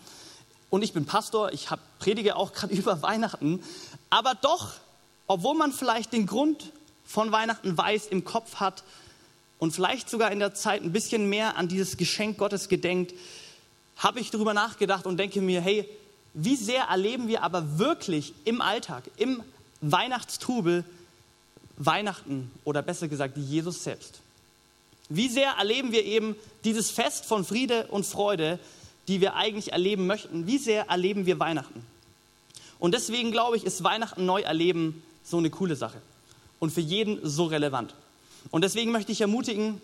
Und 0.70 0.82
ich 0.82 0.92
bin 0.92 1.06
Pastor, 1.06 1.52
ich 1.52 1.70
hab, 1.70 1.80
predige 1.98 2.36
auch 2.36 2.52
gerade 2.52 2.74
über 2.74 3.02
Weihnachten. 3.02 3.62
Aber 4.10 4.34
doch, 4.34 4.72
obwohl 5.26 5.54
man 5.54 5.72
vielleicht 5.72 6.12
den 6.12 6.26
Grund 6.26 6.72
von 7.06 7.32
Weihnachten 7.32 7.76
weiß, 7.76 8.06
im 8.06 8.24
Kopf 8.24 8.56
hat, 8.56 8.84
und 9.58 9.72
vielleicht 9.72 10.10
sogar 10.10 10.30
in 10.30 10.40
der 10.40 10.54
Zeit 10.54 10.82
ein 10.82 10.92
bisschen 10.92 11.28
mehr 11.28 11.56
an 11.56 11.68
dieses 11.68 11.96
Geschenk 11.96 12.36
Gottes 12.36 12.68
gedenkt, 12.68 13.14
habe 13.96 14.20
ich 14.20 14.30
darüber 14.30 14.52
nachgedacht 14.52 15.06
und 15.06 15.16
denke 15.16 15.40
mir, 15.40 15.60
hey, 15.60 15.88
wie 16.34 16.56
sehr 16.56 16.84
erleben 16.84 17.28
wir 17.28 17.42
aber 17.42 17.78
wirklich 17.78 18.34
im 18.44 18.60
Alltag, 18.60 19.04
im 19.16 19.42
Weihnachtstrubel 19.80 20.84
Weihnachten 21.76 22.50
oder 22.64 22.82
besser 22.82 23.08
gesagt 23.08 23.36
Jesus 23.36 23.84
selbst? 23.84 24.20
Wie 25.08 25.28
sehr 25.28 25.52
erleben 25.52 25.92
wir 25.92 26.04
eben 26.04 26.36
dieses 26.64 26.90
Fest 26.90 27.26
von 27.26 27.44
Friede 27.44 27.86
und 27.88 28.06
Freude, 28.06 28.58
die 29.08 29.20
wir 29.20 29.36
eigentlich 29.36 29.72
erleben 29.72 30.06
möchten? 30.06 30.46
Wie 30.46 30.58
sehr 30.58 30.88
erleben 30.88 31.26
wir 31.26 31.38
Weihnachten? 31.38 31.84
Und 32.78 32.94
deswegen 32.94 33.30
glaube 33.30 33.56
ich, 33.56 33.64
ist 33.64 33.84
Weihnachten 33.84 34.26
neu 34.26 34.42
erleben 34.42 35.02
so 35.22 35.38
eine 35.38 35.50
coole 35.50 35.76
Sache 35.76 36.00
und 36.58 36.70
für 36.70 36.80
jeden 36.80 37.18
so 37.22 37.46
relevant. 37.46 37.94
Und 38.50 38.62
deswegen 38.62 38.92
möchte 38.92 39.12
ich 39.12 39.20
ermutigen, 39.20 39.80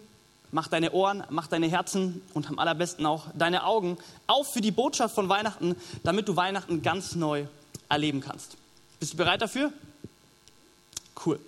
mach 0.53 0.69
deine 0.69 0.93
Ohren, 0.93 1.25
mach 1.31 1.47
deine 1.47 1.69
Herzen 1.69 2.23
und 2.35 2.49
am 2.49 2.59
allerbesten 2.59 3.07
auch 3.07 3.27
deine 3.35 3.65
Augen 3.65 3.99
auf 4.27 4.53
für 4.53 4.61
die 4.61 4.71
Botschaft 4.71 5.15
von 5.15 5.29
Weihnachten, 5.29 5.77
damit 6.03 6.29
du 6.29 6.37
Weihnachten 6.37 6.83
ganz 6.83 7.15
neu 7.15 7.45
erleben 7.89 8.21
kannst. 8.21 8.57
Bist 8.99 9.15
du 9.15 9.17
bereit 9.17 9.43
dafür? 9.43 9.73
Cool. 11.25 11.39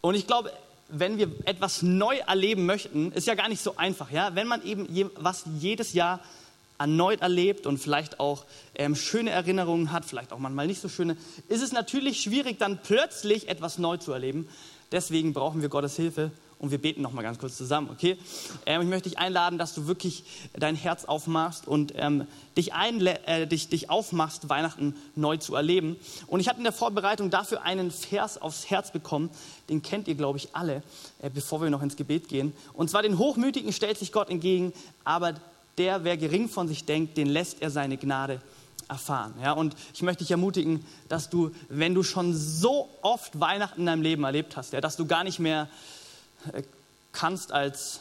Und 0.00 0.14
ich 0.14 0.26
glaube, 0.26 0.52
wenn 0.92 1.18
wir 1.18 1.28
etwas 1.46 1.82
neu 1.82 2.18
erleben 2.18 2.66
möchten, 2.66 3.12
ist 3.12 3.26
ja 3.26 3.34
gar 3.34 3.48
nicht 3.48 3.62
so 3.62 3.76
einfach. 3.76 4.10
Ja? 4.10 4.34
Wenn 4.34 4.46
man 4.46 4.62
eben 4.64 5.10
was 5.16 5.44
jedes 5.58 5.94
Jahr 5.94 6.20
erneut 6.78 7.22
erlebt 7.22 7.66
und 7.66 7.78
vielleicht 7.78 8.20
auch 8.20 8.44
ähm, 8.74 8.94
schöne 8.94 9.30
Erinnerungen 9.30 9.92
hat, 9.92 10.04
vielleicht 10.04 10.32
auch 10.32 10.38
manchmal 10.38 10.66
nicht 10.66 10.80
so 10.80 10.88
schöne, 10.88 11.16
ist 11.48 11.62
es 11.62 11.72
natürlich 11.72 12.20
schwierig, 12.20 12.58
dann 12.58 12.80
plötzlich 12.82 13.48
etwas 13.48 13.78
neu 13.78 13.96
zu 13.96 14.12
erleben. 14.12 14.48
Deswegen 14.90 15.32
brauchen 15.32 15.62
wir 15.62 15.68
Gottes 15.68 15.96
Hilfe 15.96 16.30
und 16.62 16.70
wir 16.70 16.78
beten 16.78 17.02
noch 17.02 17.12
mal 17.12 17.22
ganz 17.22 17.38
kurz 17.38 17.56
zusammen, 17.56 17.90
okay? 17.90 18.16
Ähm, 18.66 18.82
ich 18.82 18.88
möchte 18.88 19.08
dich 19.08 19.18
einladen, 19.18 19.58
dass 19.58 19.74
du 19.74 19.88
wirklich 19.88 20.24
dein 20.54 20.76
Herz 20.76 21.04
aufmachst 21.04 21.66
und 21.66 21.92
ähm, 21.96 22.26
dich, 22.56 22.70
äh, 22.72 23.46
dich, 23.46 23.68
dich 23.68 23.90
aufmachst, 23.90 24.48
Weihnachten 24.48 24.94
neu 25.16 25.36
zu 25.38 25.56
erleben. 25.56 25.96
Und 26.28 26.38
ich 26.38 26.48
habe 26.48 26.58
in 26.58 26.64
der 26.64 26.72
Vorbereitung 26.72 27.30
dafür 27.30 27.62
einen 27.62 27.90
Vers 27.90 28.40
aufs 28.40 28.70
Herz 28.70 28.92
bekommen, 28.92 29.28
den 29.68 29.82
kennt 29.82 30.06
ihr, 30.06 30.14
glaube 30.14 30.38
ich, 30.38 30.54
alle, 30.54 30.84
äh, 31.20 31.30
bevor 31.30 31.60
wir 31.60 31.68
noch 31.68 31.82
ins 31.82 31.96
Gebet 31.96 32.28
gehen. 32.28 32.52
Und 32.74 32.88
zwar 32.88 33.02
den 33.02 33.18
Hochmütigen 33.18 33.72
stellt 33.72 33.98
sich 33.98 34.12
Gott 34.12 34.30
entgegen, 34.30 34.72
aber 35.02 35.34
der, 35.78 36.04
wer 36.04 36.16
gering 36.16 36.48
von 36.48 36.68
sich 36.68 36.84
denkt, 36.84 37.16
den 37.16 37.26
lässt 37.26 37.60
er 37.60 37.70
seine 37.70 37.96
Gnade 37.96 38.40
erfahren. 38.88 39.34
Ja, 39.42 39.50
und 39.52 39.74
ich 39.94 40.02
möchte 40.02 40.22
dich 40.22 40.30
ermutigen, 40.30 40.84
dass 41.08 41.28
du, 41.28 41.50
wenn 41.68 41.92
du 41.94 42.04
schon 42.04 42.36
so 42.36 42.88
oft 43.02 43.40
Weihnachten 43.40 43.80
in 43.80 43.86
deinem 43.86 44.02
Leben 44.02 44.22
erlebt 44.22 44.56
hast, 44.56 44.72
ja, 44.72 44.80
dass 44.80 44.96
du 44.96 45.06
gar 45.06 45.24
nicht 45.24 45.40
mehr 45.40 45.68
kannst, 47.12 47.52
als 47.52 48.00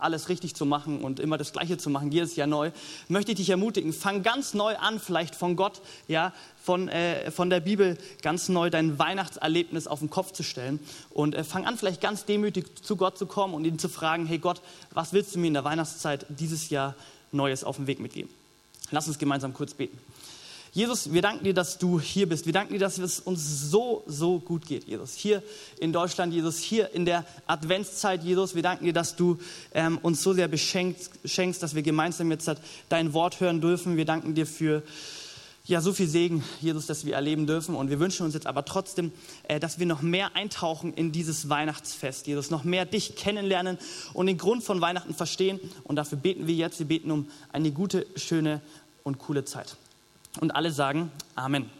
alles 0.00 0.28
richtig 0.28 0.54
zu 0.54 0.66
machen 0.66 1.02
und 1.02 1.20
immer 1.20 1.38
das 1.38 1.52
Gleiche 1.52 1.78
zu 1.78 1.90
machen, 1.90 2.10
jedes 2.10 2.36
Jahr 2.36 2.46
neu, 2.46 2.70
möchte 3.08 3.32
ich 3.32 3.36
dich 3.36 3.50
ermutigen, 3.50 3.92
fang 3.92 4.22
ganz 4.22 4.54
neu 4.54 4.76
an, 4.76 4.98
vielleicht 4.98 5.34
von 5.34 5.56
Gott, 5.56 5.80
ja, 6.08 6.32
von, 6.62 6.88
äh, 6.88 7.30
von 7.30 7.50
der 7.50 7.60
Bibel 7.60 7.98
ganz 8.22 8.48
neu 8.48 8.70
dein 8.70 8.98
Weihnachtserlebnis 8.98 9.86
auf 9.86 10.00
den 10.00 10.10
Kopf 10.10 10.32
zu 10.32 10.42
stellen 10.42 10.80
und 11.10 11.34
äh, 11.34 11.44
fang 11.44 11.66
an, 11.66 11.76
vielleicht 11.76 12.00
ganz 12.00 12.24
demütig 12.24 12.66
zu 12.82 12.96
Gott 12.96 13.18
zu 13.18 13.26
kommen 13.26 13.54
und 13.54 13.64
ihn 13.64 13.78
zu 13.78 13.88
fragen, 13.88 14.26
hey 14.26 14.38
Gott, 14.38 14.60
was 14.92 15.12
willst 15.12 15.34
du 15.34 15.38
mir 15.38 15.48
in 15.48 15.54
der 15.54 15.64
Weihnachtszeit 15.64 16.26
dieses 16.28 16.70
Jahr 16.70 16.94
Neues 17.32 17.64
auf 17.64 17.76
den 17.76 17.86
Weg 17.86 18.00
mitgeben? 18.00 18.30
Lass 18.90 19.06
uns 19.06 19.18
gemeinsam 19.18 19.54
kurz 19.54 19.74
beten. 19.74 19.98
Jesus, 20.72 21.12
wir 21.12 21.20
danken 21.20 21.42
dir, 21.42 21.54
dass 21.54 21.78
du 21.78 21.98
hier 21.98 22.28
bist. 22.28 22.46
Wir 22.46 22.52
danken 22.52 22.74
dir, 22.74 22.78
dass 22.78 22.96
es 22.98 23.18
uns 23.18 23.70
so, 23.70 24.04
so 24.06 24.38
gut 24.38 24.66
geht, 24.66 24.84
Jesus. 24.84 25.14
Hier 25.16 25.42
in 25.80 25.92
Deutschland, 25.92 26.32
Jesus, 26.32 26.58
hier 26.58 26.94
in 26.94 27.04
der 27.04 27.26
Adventszeit, 27.48 28.22
Jesus. 28.22 28.54
Wir 28.54 28.62
danken 28.62 28.84
dir, 28.84 28.92
dass 28.92 29.16
du 29.16 29.38
ähm, 29.74 29.98
uns 29.98 30.22
so 30.22 30.32
sehr 30.32 30.46
beschenkst, 30.46 31.10
schenkst, 31.24 31.60
dass 31.60 31.74
wir 31.74 31.82
gemeinsam 31.82 32.30
jetzt 32.30 32.48
dein 32.88 33.12
Wort 33.14 33.40
hören 33.40 33.60
dürfen. 33.60 33.96
Wir 33.96 34.04
danken 34.04 34.36
dir 34.36 34.46
für 34.46 34.84
ja, 35.64 35.80
so 35.80 35.92
viel 35.92 36.06
Segen, 36.06 36.44
Jesus, 36.60 36.86
dass 36.86 37.04
wir 37.04 37.14
erleben 37.14 37.48
dürfen. 37.48 37.74
Und 37.74 37.90
wir 37.90 37.98
wünschen 37.98 38.24
uns 38.24 38.34
jetzt 38.34 38.46
aber 38.46 38.64
trotzdem, 38.64 39.10
äh, 39.48 39.58
dass 39.58 39.80
wir 39.80 39.86
noch 39.86 40.02
mehr 40.02 40.36
eintauchen 40.36 40.94
in 40.94 41.10
dieses 41.10 41.48
Weihnachtsfest, 41.48 42.28
Jesus, 42.28 42.50
noch 42.50 42.62
mehr 42.62 42.84
dich 42.84 43.16
kennenlernen 43.16 43.76
und 44.14 44.26
den 44.26 44.38
Grund 44.38 44.62
von 44.62 44.80
Weihnachten 44.80 45.14
verstehen. 45.14 45.58
Und 45.82 45.96
dafür 45.96 46.18
beten 46.18 46.46
wir 46.46 46.54
jetzt. 46.54 46.78
Wir 46.78 46.86
beten 46.86 47.10
um 47.10 47.28
eine 47.52 47.72
gute, 47.72 48.06
schöne 48.14 48.60
und 49.02 49.18
coole 49.18 49.44
Zeit. 49.44 49.76
Und 50.38 50.54
alle 50.54 50.70
sagen 50.70 51.10
Amen. 51.34 51.70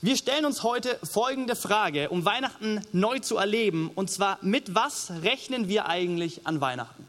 Wir 0.00 0.16
stellen 0.16 0.44
uns 0.44 0.64
heute 0.64 0.98
folgende 1.04 1.54
Frage, 1.54 2.10
um 2.10 2.24
Weihnachten 2.24 2.84
neu 2.92 3.20
zu 3.20 3.36
erleben. 3.36 3.88
Und 3.94 4.10
zwar, 4.10 4.38
mit 4.42 4.74
was 4.74 5.12
rechnen 5.22 5.68
wir 5.68 5.86
eigentlich 5.86 6.44
an 6.44 6.60
Weihnachten? 6.60 7.08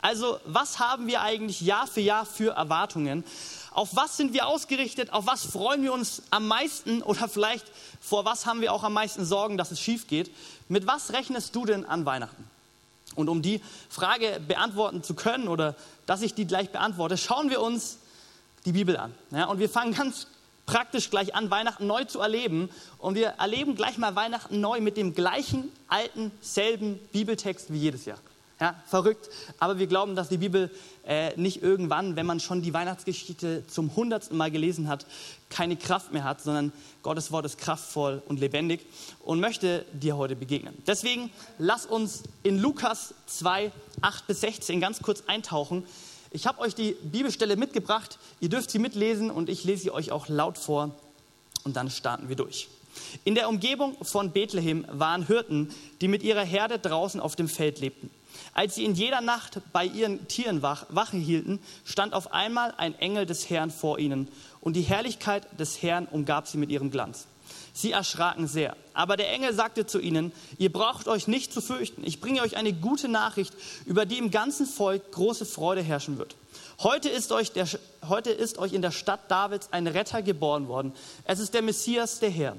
Also, 0.00 0.38
was 0.44 0.78
haben 0.78 1.08
wir 1.08 1.22
eigentlich 1.22 1.60
Jahr 1.60 1.88
für 1.88 2.00
Jahr 2.00 2.24
für 2.24 2.52
Erwartungen? 2.52 3.24
Auf 3.72 3.96
was 3.96 4.16
sind 4.16 4.32
wir 4.32 4.46
ausgerichtet? 4.46 5.12
Auf 5.12 5.26
was 5.26 5.44
freuen 5.44 5.82
wir 5.82 5.92
uns 5.92 6.22
am 6.30 6.46
meisten? 6.46 7.02
Oder 7.02 7.28
vielleicht 7.28 7.66
vor 8.00 8.24
was 8.24 8.46
haben 8.46 8.60
wir 8.60 8.72
auch 8.72 8.84
am 8.84 8.92
meisten 8.92 9.24
Sorgen, 9.24 9.58
dass 9.58 9.72
es 9.72 9.80
schief 9.80 10.06
geht? 10.06 10.30
Mit 10.68 10.86
was 10.86 11.12
rechnest 11.12 11.56
du 11.56 11.66
denn 11.66 11.84
an 11.84 12.06
Weihnachten? 12.06 12.48
Und 13.16 13.28
um 13.28 13.42
die 13.42 13.60
Frage 13.88 14.40
beantworten 14.46 15.02
zu 15.02 15.14
können 15.14 15.48
oder 15.48 15.74
dass 16.06 16.22
ich 16.22 16.34
die 16.34 16.46
gleich 16.46 16.70
beantworte, 16.70 17.18
schauen 17.18 17.50
wir 17.50 17.60
uns 17.60 17.98
die 18.64 18.72
Bibel 18.72 18.96
an. 18.96 19.14
Ja, 19.30 19.46
und 19.46 19.58
wir 19.58 19.68
fangen 19.68 19.94
ganz 19.94 20.26
praktisch 20.66 21.10
gleich 21.10 21.34
an, 21.34 21.50
Weihnachten 21.50 21.86
neu 21.86 22.04
zu 22.04 22.20
erleben. 22.20 22.70
Und 22.98 23.16
wir 23.16 23.28
erleben 23.38 23.74
gleich 23.74 23.98
mal 23.98 24.14
Weihnachten 24.14 24.60
neu 24.60 24.80
mit 24.80 24.96
dem 24.96 25.14
gleichen, 25.14 25.70
alten, 25.88 26.30
selben 26.40 26.98
Bibeltext 27.12 27.72
wie 27.72 27.78
jedes 27.78 28.04
Jahr. 28.04 28.18
Ja, 28.60 28.74
verrückt. 28.86 29.30
Aber 29.58 29.78
wir 29.78 29.86
glauben, 29.86 30.14
dass 30.14 30.28
die 30.28 30.36
Bibel 30.36 30.70
äh, 31.06 31.34
nicht 31.36 31.62
irgendwann, 31.62 32.14
wenn 32.14 32.26
man 32.26 32.40
schon 32.40 32.60
die 32.60 32.74
Weihnachtsgeschichte 32.74 33.66
zum 33.66 33.96
hundertsten 33.96 34.36
Mal 34.36 34.50
gelesen 34.50 34.86
hat, 34.86 35.06
keine 35.48 35.76
Kraft 35.76 36.12
mehr 36.12 36.24
hat, 36.24 36.42
sondern 36.42 36.70
Gottes 37.02 37.32
Wort 37.32 37.46
ist 37.46 37.56
kraftvoll 37.56 38.22
und 38.28 38.38
lebendig 38.38 38.84
und 39.24 39.40
möchte 39.40 39.86
dir 39.94 40.18
heute 40.18 40.36
begegnen. 40.36 40.74
Deswegen 40.86 41.30
lass 41.58 41.86
uns 41.86 42.22
in 42.42 42.58
Lukas 42.58 43.14
2, 43.26 43.72
8 44.02 44.26
bis 44.26 44.42
16 44.42 44.78
ganz 44.78 45.00
kurz 45.00 45.24
eintauchen. 45.26 45.84
Ich 46.32 46.46
habe 46.46 46.60
euch 46.60 46.74
die 46.74 46.96
Bibelstelle 47.02 47.56
mitgebracht. 47.56 48.18
Ihr 48.40 48.48
dürft 48.48 48.70
sie 48.70 48.78
mitlesen 48.78 49.30
und 49.30 49.48
ich 49.48 49.64
lese 49.64 49.84
sie 49.84 49.90
euch 49.90 50.12
auch 50.12 50.28
laut 50.28 50.58
vor 50.58 50.94
und 51.64 51.76
dann 51.76 51.90
starten 51.90 52.28
wir 52.28 52.36
durch. 52.36 52.68
In 53.24 53.34
der 53.34 53.48
Umgebung 53.48 53.96
von 54.02 54.32
Bethlehem 54.32 54.84
waren 54.90 55.26
Hirten, 55.26 55.72
die 56.00 56.08
mit 56.08 56.22
ihrer 56.22 56.44
Herde 56.44 56.78
draußen 56.78 57.20
auf 57.20 57.36
dem 57.36 57.48
Feld 57.48 57.80
lebten. 57.80 58.10
Als 58.52 58.74
sie 58.74 58.84
in 58.84 58.94
jeder 58.94 59.20
Nacht 59.20 59.60
bei 59.72 59.84
ihren 59.84 60.26
Tieren 60.28 60.62
wach, 60.62 60.86
Wache 60.88 61.16
hielten, 61.16 61.60
stand 61.84 62.14
auf 62.14 62.32
einmal 62.32 62.74
ein 62.76 62.98
Engel 62.98 63.26
des 63.26 63.50
Herrn 63.50 63.70
vor 63.70 63.98
ihnen, 63.98 64.28
und 64.60 64.74
die 64.74 64.82
Herrlichkeit 64.82 65.46
des 65.58 65.82
Herrn 65.82 66.06
umgab 66.06 66.46
sie 66.46 66.58
mit 66.58 66.70
ihrem 66.70 66.90
Glanz. 66.90 67.26
Sie 67.72 67.92
erschraken 67.92 68.46
sehr. 68.46 68.76
Aber 68.94 69.16
der 69.16 69.32
Engel 69.32 69.54
sagte 69.54 69.86
zu 69.86 69.98
ihnen, 70.00 70.32
ihr 70.58 70.72
braucht 70.72 71.08
euch 71.08 71.28
nicht 71.28 71.52
zu 71.52 71.60
fürchten. 71.60 72.04
Ich 72.04 72.20
bringe 72.20 72.42
euch 72.42 72.56
eine 72.56 72.72
gute 72.72 73.08
Nachricht, 73.08 73.54
über 73.86 74.06
die 74.06 74.18
im 74.18 74.30
ganzen 74.30 74.66
Volk 74.66 75.12
große 75.12 75.46
Freude 75.46 75.82
herrschen 75.82 76.18
wird. 76.18 76.36
Heute 76.82 77.08
ist 77.08 77.32
euch, 77.32 77.52
der, 77.52 77.68
heute 78.08 78.30
ist 78.30 78.58
euch 78.58 78.72
in 78.72 78.82
der 78.82 78.90
Stadt 78.90 79.30
Davids 79.30 79.68
ein 79.72 79.86
Retter 79.86 80.22
geboren 80.22 80.68
worden. 80.68 80.92
Es 81.24 81.38
ist 81.38 81.54
der 81.54 81.62
Messias, 81.62 82.20
der 82.20 82.30
Herr. 82.30 82.56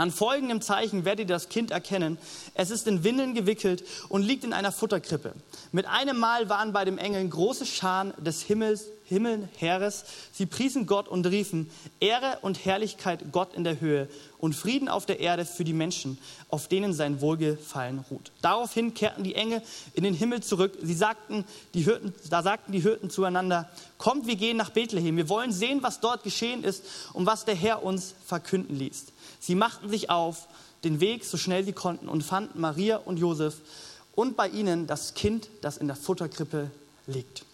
An 0.00 0.10
folgendem 0.10 0.62
Zeichen 0.62 1.04
werdet 1.04 1.28
ihr 1.28 1.34
das 1.34 1.50
Kind 1.50 1.72
erkennen. 1.72 2.16
Es 2.54 2.70
ist 2.70 2.86
in 2.86 3.04
Windeln 3.04 3.34
gewickelt 3.34 3.84
und 4.08 4.22
liegt 4.22 4.44
in 4.44 4.54
einer 4.54 4.72
Futterkrippe. 4.72 5.34
Mit 5.72 5.84
einem 5.84 6.16
Mal 6.16 6.48
waren 6.48 6.72
bei 6.72 6.86
dem 6.86 6.96
Engel 6.96 7.28
große 7.28 7.66
Scharen 7.66 8.14
des 8.16 8.40
Himmels, 8.40 8.86
Himmelheeres. 9.04 10.04
Sie 10.32 10.46
priesen 10.46 10.86
Gott 10.86 11.06
und 11.06 11.26
riefen, 11.26 11.70
Ehre 12.00 12.38
und 12.40 12.64
Herrlichkeit 12.64 13.30
Gott 13.30 13.52
in 13.52 13.62
der 13.62 13.78
Höhe 13.82 14.08
und 14.38 14.54
Frieden 14.54 14.88
auf 14.88 15.04
der 15.04 15.20
Erde 15.20 15.44
für 15.44 15.64
die 15.64 15.74
Menschen, 15.74 16.16
auf 16.48 16.66
denen 16.66 16.94
sein 16.94 17.20
Wohlgefallen 17.20 18.02
ruht. 18.10 18.32
Daraufhin 18.40 18.94
kehrten 18.94 19.22
die 19.22 19.34
Engel 19.34 19.60
in 19.92 20.04
den 20.04 20.14
Himmel 20.14 20.42
zurück. 20.42 20.78
Sie 20.80 20.94
sagten, 20.94 21.44
die 21.74 21.82
Hirten, 21.82 22.14
da 22.30 22.42
sagten 22.42 22.72
die 22.72 22.80
Hirten 22.80 23.10
zueinander, 23.10 23.68
kommt, 23.98 24.26
wir 24.26 24.36
gehen 24.36 24.56
nach 24.56 24.70
Bethlehem. 24.70 25.18
Wir 25.18 25.28
wollen 25.28 25.52
sehen, 25.52 25.82
was 25.82 26.00
dort 26.00 26.22
geschehen 26.22 26.64
ist 26.64 26.84
und 27.12 27.26
was 27.26 27.44
der 27.44 27.54
Herr 27.54 27.82
uns 27.82 28.14
verkünden 28.24 28.76
ließ. 28.76 29.06
Sie 29.40 29.54
machten 29.54 29.88
sich 29.88 30.10
auf 30.10 30.46
den 30.84 31.00
Weg, 31.00 31.24
so 31.24 31.36
schnell 31.36 31.64
sie 31.64 31.72
konnten, 31.72 32.08
und 32.08 32.22
fanden 32.22 32.60
Maria 32.60 32.98
und 32.98 33.18
Josef 33.18 33.56
und 34.14 34.36
bei 34.36 34.48
ihnen 34.48 34.86
das 34.86 35.14
Kind, 35.14 35.48
das 35.62 35.76
in 35.76 35.86
der 35.86 35.96
Futterkrippe 35.96 36.70
liegt. 37.06 37.44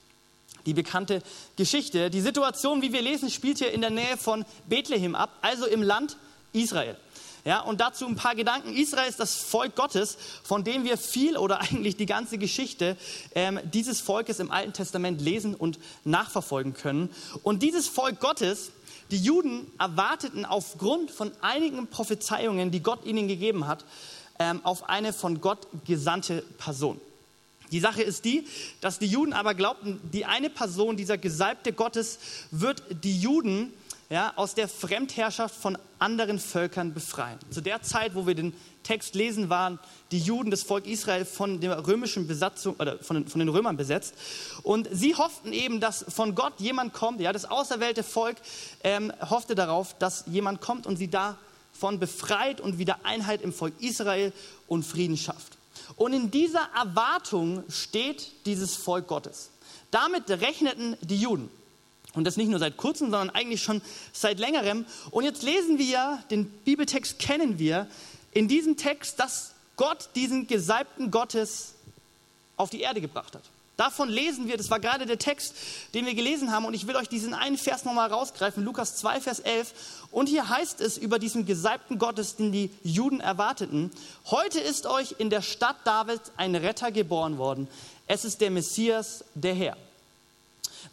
Die 0.66 0.75
bekannte 0.75 1.23
Geschichte, 1.57 2.11
die 2.11 2.21
Situation, 2.21 2.83
wie 2.83 2.93
wir 2.93 3.02
lesen, 3.02 3.31
spielt 3.31 3.59
hier 3.59 3.73
in 3.73 3.81
der 3.81 3.90
Nähe 3.90 4.16
von 4.16 4.45
Bethlehem 4.69 5.14
ab, 5.14 5.31
also 5.43 5.64
im 5.66 5.83
Land 5.83 6.16
Israel. 6.52 6.97
Ja, 7.47 7.61
und 7.61 7.81
dazu 7.81 8.07
ein 8.07 8.17
paar 8.17 8.35
Gedanken. 8.35 8.75
Israel 8.75 9.09
ist 9.09 9.21
das 9.21 9.37
Volk 9.37 9.76
Gottes, 9.76 10.19
von 10.43 10.65
dem 10.65 10.83
wir 10.83 10.99
viel 10.99 11.37
oder 11.37 11.61
eigentlich 11.61 11.97
die 11.97 12.05
ganze 12.05 12.38
Geschichte 12.38 12.97
ähm, 13.37 13.61
dieses 13.73 14.00
Volkes 14.00 14.41
im 14.41 14.50
Alten 14.50 14.73
Testament 14.73 15.21
lesen 15.21 15.55
und 15.55 15.79
nachverfolgen 16.03 16.75
können. 16.75 17.09
Und 17.45 17.62
dieses 17.62 17.87
Volk 17.87 18.19
Gottes 18.19 18.73
die 19.12 19.19
Juden 19.19 19.71
erwarteten 19.79 20.45
aufgrund 20.45 21.12
von 21.12 21.31
einigen 21.41 21.87
Prophezeiungen, 21.87 22.73
die 22.73 22.83
Gott 22.83 23.05
ihnen 23.05 23.29
gegeben 23.29 23.69
hat, 23.69 23.85
ähm, 24.41 24.61
auf 24.65 24.88
eine 24.88 25.12
von 25.12 25.41
Gott 25.41 25.69
gesandte 25.87 26.43
Person. 26.59 27.00
Die 27.71 27.79
Sache 27.79 28.03
ist 28.03 28.25
die, 28.25 28.45
dass 28.81 28.99
die 28.99 29.07
Juden 29.07 29.33
aber 29.33 29.55
glaubten, 29.55 30.00
die 30.12 30.25
eine 30.25 30.50
Person, 30.50 30.97
dieser 30.97 31.19
Gesalbte 31.19 31.73
Gottes, 31.73 32.19
wird 32.50 32.83
die 33.05 33.21
Juden 33.21 33.73
ja, 34.08 34.32
aus 34.36 34.54
der 34.54 34.68
Fremdherrschaft 34.68 35.54
von 35.54 35.76
anderen 35.98 36.38
Völkern 36.38 36.94
befreien. 36.94 37.38
Zu 37.50 37.60
der 37.60 37.82
Zeit, 37.82 38.14
wo 38.14 38.26
wir 38.26 38.34
den 38.34 38.54
Text 38.82 39.16
lesen, 39.16 39.50
waren 39.50 39.80
die 40.12 40.20
Juden, 40.20 40.50
das 40.50 40.62
Volk 40.62 40.86
Israel, 40.86 41.25
von 41.25 41.60
der 41.60 41.86
römischen 41.86 42.28
Besatzung 42.28 42.76
oder 42.78 42.98
von 42.98 43.16
den, 43.16 43.28
von 43.28 43.40
den 43.40 43.48
Römern 43.48 43.76
besetzt. 43.76 44.14
Und 44.62 44.88
sie 44.92 45.16
hofften 45.16 45.52
eben, 45.52 45.80
dass 45.80 46.04
von 46.08 46.36
Gott 46.36 46.54
jemand 46.58 46.92
kommt. 46.92 47.20
Ja, 47.20 47.32
das 47.32 47.50
auserwählte 47.50 48.04
Volk 48.04 48.36
ähm, 48.84 49.12
hoffte 49.28 49.56
darauf, 49.56 49.94
dass 49.98 50.25
jemand 50.26 50.60
kommt 50.60 50.86
und 50.86 50.96
sie 50.96 51.08
davon 51.08 51.98
befreit 51.98 52.60
und 52.60 52.78
wieder 52.78 53.00
Einheit 53.04 53.42
im 53.42 53.52
Volk 53.52 53.75
Israel 53.80 54.32
und 54.68 54.84
Frieden 54.84 55.16
schafft. 55.16 55.58
Und 55.96 56.12
in 56.12 56.30
dieser 56.30 56.68
Erwartung 56.76 57.64
steht 57.68 58.46
dieses 58.46 58.76
Volk 58.76 59.08
Gottes. 59.08 59.50
Damit 59.90 60.28
rechneten 60.30 60.96
die 61.00 61.16
Juden. 61.16 61.50
Und 62.16 62.25
das 62.25 62.37
nicht 62.37 62.49
nur 62.49 62.58
seit 62.58 62.76
kurzem, 62.76 63.11
sondern 63.11 63.30
eigentlich 63.30 63.62
schon 63.62 63.82
seit 64.12 64.38
längerem. 64.38 64.87
Und 65.11 65.25
jetzt 65.25 65.42
lesen 65.42 65.78
wir, 65.78 66.18
den 66.30 66.46
Bibeltext 66.46 67.18
kennen 67.18 67.58
wir, 67.58 67.87
in 68.32 68.49
diesem 68.49 68.76
Text, 68.76 69.20
dass 69.20 69.52
Gott 69.76 70.08
diesen 70.14 70.46
Gesalbten 70.46 71.11
Gottes 71.11 71.75
auf 72.56 72.70
die 72.70 72.80
Erde 72.80 73.00
gebracht 73.00 73.35
hat. 73.35 73.42
Davon 73.76 74.08
lesen 74.08 74.49
wir, 74.49 74.56
das 74.56 74.70
war 74.70 74.80
gerade 74.80 75.04
der 75.04 75.18
Text, 75.18 75.54
den 75.92 76.06
wir 76.06 76.14
gelesen 76.14 76.50
haben, 76.50 76.64
und 76.64 76.73
ich 76.73 76.87
will 76.87 76.96
euch 76.96 77.11
diesen 77.11 77.35
einen 77.35 77.58
Vers 77.58 77.85
nochmal 77.85 78.11
rausgreifen, 78.11 78.64
Lukas 78.64 78.96
2, 78.96 79.20
Vers 79.20 79.40
11. 79.40 79.75
Und 80.11 80.30
hier 80.30 80.49
heißt 80.49 80.80
es 80.80 80.96
über 80.96 81.18
diesen 81.18 81.44
gesalbten 81.44 81.99
Gottes, 81.99 82.37
den 82.37 82.52
die 82.52 82.70
Juden 82.82 83.20
erwarteten, 83.20 83.90
heute 84.30 84.61
ist 84.61 84.87
euch 84.87 85.16
in 85.18 85.28
der 85.28 85.42
Stadt 85.42 85.76
Davids 85.85 86.32
ein 86.38 86.54
Retter 86.54 86.90
geboren 86.90 87.37
worden. 87.37 87.68
Es 88.06 88.25
ist 88.25 88.40
der 88.40 88.50
Messias, 88.50 89.25
der 89.35 89.54
Herr. 89.54 89.76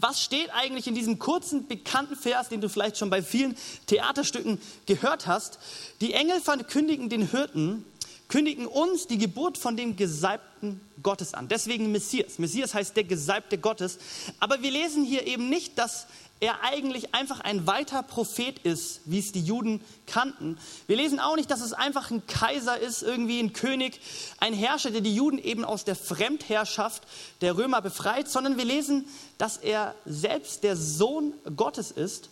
Was 0.03 0.21
steht 0.21 0.53
eigentlich 0.53 0.85
in 0.87 0.95
diesem 0.95 1.17
kurzen, 1.17 1.65
bekannten 1.65 2.17
Vers, 2.17 2.49
den 2.49 2.59
du 2.59 2.67
vielleicht 2.67 2.97
schon 2.97 3.09
bei 3.09 3.23
vielen 3.23 3.55
Theaterstücken 3.87 4.59
gehört 4.85 5.27
hast? 5.27 5.59
Die 6.01 6.11
Engel 6.11 6.41
verkündigen 6.41 7.07
den 7.07 7.29
Hirten, 7.29 7.85
kündigen 8.33 8.65
uns 8.65 9.05
die 9.05 9.19
Geburt 9.19 9.59
von 9.59 9.77
dem 9.77 9.95
Gesalbten 9.95 10.81
Gottes 11.03 11.35
an. 11.35 11.49
Deswegen 11.49 11.91
Messias. 11.91 12.39
Messias 12.39 12.73
heißt 12.73 12.95
der 12.95 13.03
Gesalbte 13.03 13.59
Gottes. 13.59 13.99
Aber 14.39 14.63
wir 14.63 14.71
lesen 14.71 15.05
hier 15.05 15.27
eben 15.27 15.49
nicht, 15.49 15.77
dass 15.77 16.07
er 16.39 16.63
eigentlich 16.63 17.13
einfach 17.13 17.41
ein 17.41 17.67
weiter 17.67 18.01
Prophet 18.01 18.57
ist, 18.63 19.01
wie 19.05 19.19
es 19.19 19.33
die 19.33 19.43
Juden 19.43 19.81
kannten. 20.07 20.57
Wir 20.87 20.97
lesen 20.97 21.19
auch 21.19 21.35
nicht, 21.35 21.51
dass 21.51 21.61
es 21.61 21.73
einfach 21.73 22.09
ein 22.09 22.25
Kaiser 22.25 22.79
ist, 22.79 23.03
irgendwie 23.03 23.39
ein 23.39 23.53
König, 23.53 24.01
ein 24.39 24.55
Herrscher, 24.55 24.89
der 24.89 25.01
die 25.01 25.13
Juden 25.13 25.37
eben 25.37 25.63
aus 25.63 25.85
der 25.85 25.95
Fremdherrschaft 25.95 27.03
der 27.41 27.55
Römer 27.55 27.83
befreit, 27.83 28.27
sondern 28.27 28.57
wir 28.57 28.65
lesen, 28.65 29.05
dass 29.37 29.57
er 29.57 29.93
selbst 30.05 30.63
der 30.63 30.75
Sohn 30.75 31.33
Gottes 31.55 31.91
ist. 31.91 32.29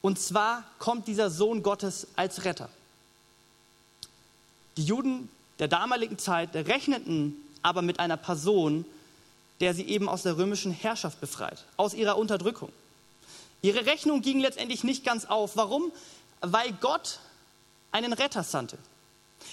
Und 0.00 0.18
zwar 0.18 0.64
kommt 0.78 1.06
dieser 1.06 1.28
Sohn 1.28 1.62
Gottes 1.62 2.06
als 2.16 2.46
Retter. 2.46 2.70
Die 4.78 4.84
Juden 4.84 5.28
der 5.58 5.66
damaligen 5.66 6.18
Zeit 6.18 6.54
rechneten 6.54 7.34
aber 7.62 7.82
mit 7.82 7.98
einer 7.98 8.16
Person, 8.16 8.84
der 9.58 9.74
sie 9.74 9.82
eben 9.82 10.08
aus 10.08 10.22
der 10.22 10.38
römischen 10.38 10.70
Herrschaft 10.70 11.20
befreit, 11.20 11.64
aus 11.76 11.94
ihrer 11.94 12.16
Unterdrückung. 12.16 12.70
Ihre 13.60 13.86
Rechnung 13.86 14.22
ging 14.22 14.38
letztendlich 14.38 14.84
nicht 14.84 15.04
ganz 15.04 15.24
auf. 15.24 15.56
Warum? 15.56 15.90
Weil 16.42 16.72
Gott 16.80 17.18
einen 17.90 18.12
Retter 18.12 18.44
sandte. 18.44 18.78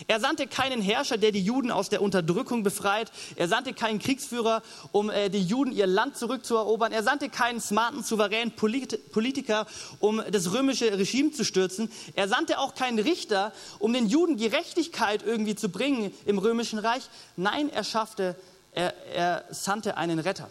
Er 0.08 0.20
sandte 0.20 0.48
keinen 0.48 0.82
Herrscher, 0.82 1.18
der 1.18 1.32
die 1.32 1.42
Juden 1.42 1.72
aus 1.72 1.90
der 1.90 2.02
Unterdrückung 2.02 2.64
befreit. 2.64 3.12
Er 3.36 3.48
sandte 3.48 3.74
keinen 3.74 4.00
Kriegsführer, 4.00 4.62
um 4.92 5.10
äh, 5.10 5.30
die 5.30 5.42
Juden 5.42 5.72
ihr 5.72 5.88
Land 5.88 6.18
zurückzuerobern. 6.18 6.92
Er 6.92 7.04
sandte 7.04 7.30
keinen 7.30 7.62
smarten, 7.62 8.04
souveränen 8.04 8.56
Polit 8.56 9.12
Politiker, 9.12 9.66
um 10.00 10.22
das 10.32 10.54
römische 10.54 10.98
Regime 10.98 11.32
zu 11.32 11.44
stürzen. 11.44 11.92
Er 12.16 12.28
sandte 12.28 12.60
auch 12.60 12.75
keinen 12.75 13.00
Richter, 13.00 13.52
um 13.80 13.94
den 13.94 14.08
Juden 14.08 14.38
Gerechtigkeit 14.38 15.24
irgendwie 15.25 15.56
zu 15.56 15.70
bringen 15.70 16.14
im 16.25 16.38
römischen 16.38 16.80
Reich. 16.80 17.04
Nein, 17.36 17.70
er 17.70 17.84
schaffte, 17.84 18.36
er, 18.72 18.94
er 19.14 19.46
sandte 19.50 19.98
einen 19.98 20.20
Retter. 20.20 20.50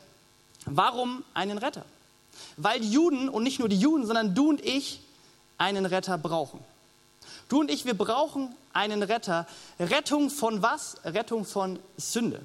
Warum 0.67 1.25
einen 1.35 1.59
Retter? 1.59 1.85
Weil 2.57 2.81
die 2.81 2.91
Juden 2.91 3.29
und 3.29 3.43
nicht 3.43 3.59
nur 3.59 3.69
die 3.69 3.79
Juden, 3.79 4.07
sondern 4.07 4.35
du 4.35 4.49
und 4.49 4.65
ich 4.65 5.01
einen 5.59 5.87
Retter 5.87 6.19
brauchen. 6.19 6.61
Du 7.49 7.61
und 7.61 7.71
ich, 7.71 7.85
wir 7.85 7.95
brauchen 7.95 8.55
einen 8.73 9.03
Retter. 9.03 9.47
Rettung 9.79 10.31
von 10.31 10.63
was? 10.63 10.97
Rettung 11.05 11.45
von 11.45 11.79
Sünde. 11.97 12.41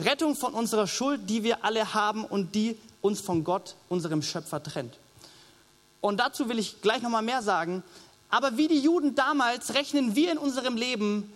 Rettung 0.00 0.34
von 0.34 0.54
unserer 0.54 0.86
Schuld, 0.86 1.28
die 1.28 1.42
wir 1.42 1.64
alle 1.64 1.94
haben 1.94 2.24
und 2.24 2.54
die 2.54 2.76
uns 3.00 3.20
von 3.20 3.44
Gott, 3.44 3.74
unserem 3.88 4.22
Schöpfer, 4.22 4.62
trennt. 4.62 4.94
Und 6.00 6.18
dazu 6.18 6.48
will 6.48 6.58
ich 6.58 6.80
gleich 6.80 7.02
nochmal 7.02 7.22
mehr 7.22 7.42
sagen. 7.42 7.82
Aber 8.30 8.56
wie 8.56 8.68
die 8.68 8.80
Juden 8.80 9.14
damals 9.14 9.74
rechnen 9.74 10.14
wir 10.14 10.32
in 10.32 10.38
unserem 10.38 10.76
Leben 10.76 11.32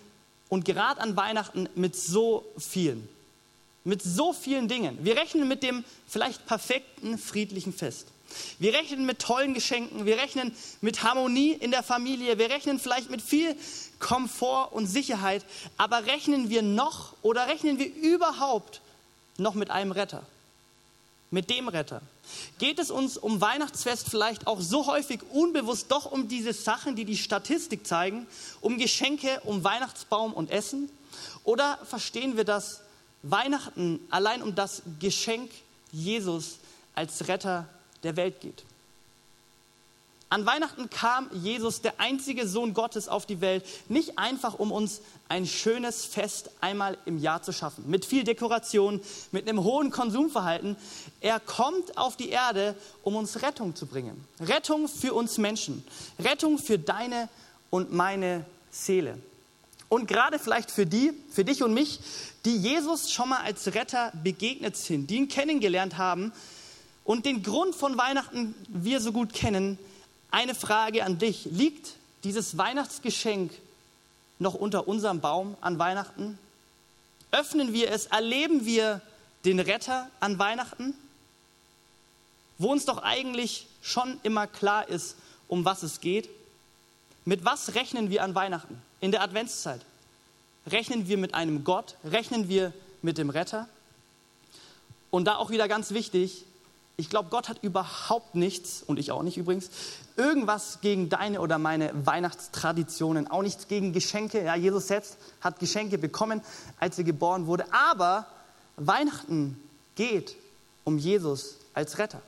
und 0.49 0.65
gerade 0.65 1.01
an 1.01 1.17
Weihnachten 1.17 1.69
mit 1.75 1.97
so 1.97 2.45
vielen, 2.59 3.09
mit 3.85 4.03
so 4.03 4.33
vielen 4.33 4.69
Dingen. 4.69 4.99
Wir 5.03 5.17
rechnen 5.17 5.49
mit 5.49 5.63
dem 5.63 5.85
vielleicht 6.07 6.47
perfekten, 6.47 7.17
friedlichen 7.19 7.73
Fest. 7.73 8.09
Wir 8.59 8.75
rechnen 8.75 9.07
mit 9.07 9.19
tollen 9.19 9.55
Geschenken, 9.55 10.07
wir 10.07 10.19
rechnen 10.19 10.55
mit 10.81 11.03
Harmonie 11.03 11.53
in 11.53 11.71
der 11.71 11.83
Familie, 11.83 12.39
wir 12.39 12.51
rechnen 12.51 12.79
vielleicht 12.79 13.11
mit 13.11 13.23
viel 13.23 13.57
Komfort 13.99 14.73
und 14.73 14.87
Sicherheit, 14.87 15.45
aber 15.77 16.07
rechnen 16.07 16.51
wir 16.51 16.63
noch 16.63 17.15
oder 17.23 17.47
rechnen 17.47 17.79
wir 17.79 17.95
überhaupt 17.95 18.81
noch 19.39 19.55
mit 19.55 19.71
einem 19.71 19.93
Retter? 19.93 20.23
Mit 21.31 21.49
dem 21.49 21.69
Retter? 21.69 22.03
Geht 22.59 22.79
es 22.79 22.91
uns 22.91 23.17
um 23.17 23.41
Weihnachtsfest 23.41 24.09
vielleicht 24.09 24.47
auch 24.47 24.61
so 24.61 24.87
häufig 24.87 25.21
unbewusst 25.31 25.91
doch 25.91 26.11
um 26.11 26.29
diese 26.29 26.53
Sachen, 26.53 26.95
die 26.95 27.05
die 27.05 27.17
Statistik 27.17 27.87
zeigen, 27.87 28.27
um 28.61 28.79
Geschenke, 28.79 29.41
um 29.45 29.65
Weihnachtsbaum 29.65 30.33
und 30.35 30.51
Essen? 30.51 30.91
Oder 31.45 31.79
verstehen 31.85 32.37
wir 32.37 32.45
das 32.45 32.81
Weihnachten 33.23 34.01
allein 34.11 34.43
um 34.43 34.55
das 34.55 34.83
Geschenk 35.01 35.51
Jesus 35.91 36.59
als 36.95 37.29
Retter 37.29 37.69
der 38.03 38.17
Welt 38.17 38.41
geht. 38.41 38.65
An 40.33 40.47
Weihnachten 40.47 40.89
kam 40.89 41.29
Jesus, 41.35 41.83
der 41.83 42.01
einzige 42.01 42.49
Sohn 42.49 42.73
Gottes, 42.73 43.07
auf 43.07 43.27
die 43.27 43.43
Welt, 43.43 43.67
nicht 43.91 44.19
einfach, 44.19 44.59
um 44.59 44.73
uns 44.73 45.03
ein 45.29 45.45
schönes 45.45 46.07
Fest 46.07 46.49
einmal 46.63 46.97
im 47.05 47.19
Jahr 47.19 47.43
zu 47.43 47.53
schaffen, 47.53 47.85
mit 47.87 48.07
viel 48.07 48.25
Dekoration, 48.25 49.03
mit 49.31 49.47
einem 49.47 49.63
hohen 49.63 49.91
Konsumverhalten. 49.91 50.77
Er 51.21 51.39
kommt 51.39 51.99
auf 51.99 52.17
die 52.17 52.31
Erde, 52.31 52.75
um 53.03 53.15
uns 53.15 53.43
Rettung 53.43 53.77
zu 53.77 53.85
bringen. 53.85 54.25
Rettung 54.41 54.89
für 54.89 55.13
uns 55.13 55.37
Menschen, 55.37 55.85
Rettung 56.19 56.57
für 56.57 56.79
deine 56.79 57.29
und 57.69 57.93
meine 57.93 58.47
Seele. 58.71 59.19
Und 59.91 60.09
gerade 60.09 60.39
vielleicht 60.39 60.71
für 60.71 60.87
die, 60.87 61.13
für 61.31 61.45
dich 61.45 61.63
und 61.63 61.75
mich, 61.75 62.01
die 62.47 62.57
Jesus 62.57 63.13
schon 63.13 63.29
mal 63.29 63.43
als 63.43 63.75
Retter 63.75 64.11
begegnet 64.23 64.79
sind, 64.79 65.11
die 65.11 65.17
ihn 65.17 65.29
kennengelernt 65.29 65.99
haben, 65.99 66.33
und 67.05 67.27
den 67.27 67.43
Grund 67.43 67.75
von 67.75 67.97
Weihnachten 67.97 68.55
wir 68.69 69.01
so 69.01 69.13
gut 69.13 69.33
kennen, 69.33 69.79
eine 70.31 70.55
Frage 70.55 71.05
an 71.05 71.19
dich. 71.19 71.47
Liegt 71.47 71.95
dieses 72.25 72.57
Weihnachtsgeschenk 72.57 73.53
noch 74.39 74.55
unter 74.55 74.89
unserem 74.89 75.21
Baum 75.21 75.57
an 75.61 75.79
Weihnachten? 75.79 76.39
Öffnen 77.31 77.73
wir 77.73 77.91
es? 77.91 78.07
Erleben 78.07 78.65
wir 78.65 79.01
den 79.45 79.61
Retter 79.61 80.09
an 80.21 80.39
Weihnachten? 80.39 80.95
Wo 82.59 82.71
uns 82.71 82.85
doch 82.85 82.99
eigentlich 82.99 83.67
schon 83.81 84.21
immer 84.23 84.47
klar 84.47 84.89
ist, 84.89 85.17
um 85.49 85.65
was 85.65 85.83
es 85.83 86.01
geht. 86.01 86.29
Mit 87.25 87.45
was 87.45 87.75
rechnen 87.75 88.11
wir 88.11 88.23
an 88.23 88.35
Weihnachten 88.35 88.81
in 89.01 89.11
der 89.11 89.23
Adventszeit? 89.23 89.81
Rechnen 90.67 91.09
wir 91.09 91.19
mit 91.19 91.35
einem 91.35 91.65
Gott? 91.65 91.97
Rechnen 92.05 92.49
wir 92.49 92.73
mit 93.01 93.19
dem 93.19 93.31
Retter? 93.31 93.69
Und 95.11 95.25
da 95.27 95.37
auch 95.37 95.51
wieder 95.51 95.69
ganz 95.69 95.91
wichtig, 95.91 96.45
ich 96.97 97.09
glaube, 97.11 97.31
Gott 97.31 97.49
hat 97.49 97.63
überhaupt 97.63 98.35
nichts, 98.35 98.83
und 98.87 98.99
ich 98.99 99.11
auch 99.13 99.23
nicht 99.23 99.37
übrigens, 99.37 99.71
irgendwas 100.17 100.81
gegen 100.81 101.09
deine 101.09 101.41
oder 101.41 101.59
meine 101.59 101.91
Weihnachtstraditionen, 102.07 103.31
auch 103.31 103.43
nichts 103.43 103.69
gegen 103.69 103.93
Geschenke. 103.93 104.45
Ja, 104.45 104.55
Jesus 104.55 104.89
selbst 104.89 105.17
hat 105.41 105.59
Geschenke 105.59 105.99
bekommen, 105.99 106.43
als 106.79 106.99
er 106.99 107.05
geboren 107.05 107.47
wurde. 107.47 107.65
Aber 107.73 108.27
Weihnachten 108.77 109.61
geht 109.97 110.37
um 110.85 110.99
Jesus 110.99 111.57
als 111.75 111.99
Retter. 111.99 112.21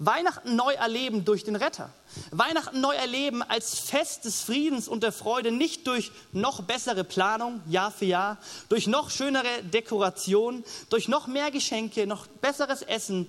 Weihnachten 0.00 0.54
neu 0.54 0.72
erleben 0.74 1.24
durch 1.24 1.44
den 1.44 1.56
Retter. 1.56 1.90
Weihnachten 2.30 2.80
neu 2.80 2.94
erleben 2.94 3.42
als 3.42 3.78
Fest 3.78 4.24
des 4.24 4.40
Friedens 4.40 4.86
und 4.86 5.02
der 5.02 5.12
Freude, 5.12 5.50
nicht 5.50 5.86
durch 5.86 6.12
noch 6.32 6.62
bessere 6.62 7.04
Planung 7.04 7.60
Jahr 7.68 7.90
für 7.90 8.04
Jahr, 8.04 8.38
durch 8.68 8.86
noch 8.86 9.10
schönere 9.10 9.62
Dekoration, 9.64 10.64
durch 10.88 11.08
noch 11.08 11.26
mehr 11.26 11.50
Geschenke, 11.50 12.06
noch 12.06 12.26
besseres 12.26 12.82
Essen, 12.82 13.28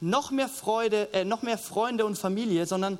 noch 0.00 0.30
mehr 0.30 0.48
Freude, 0.48 1.12
äh, 1.12 1.24
noch 1.24 1.42
mehr 1.42 1.58
Freunde 1.58 2.04
und 2.06 2.16
Familie, 2.16 2.66
sondern 2.66 2.98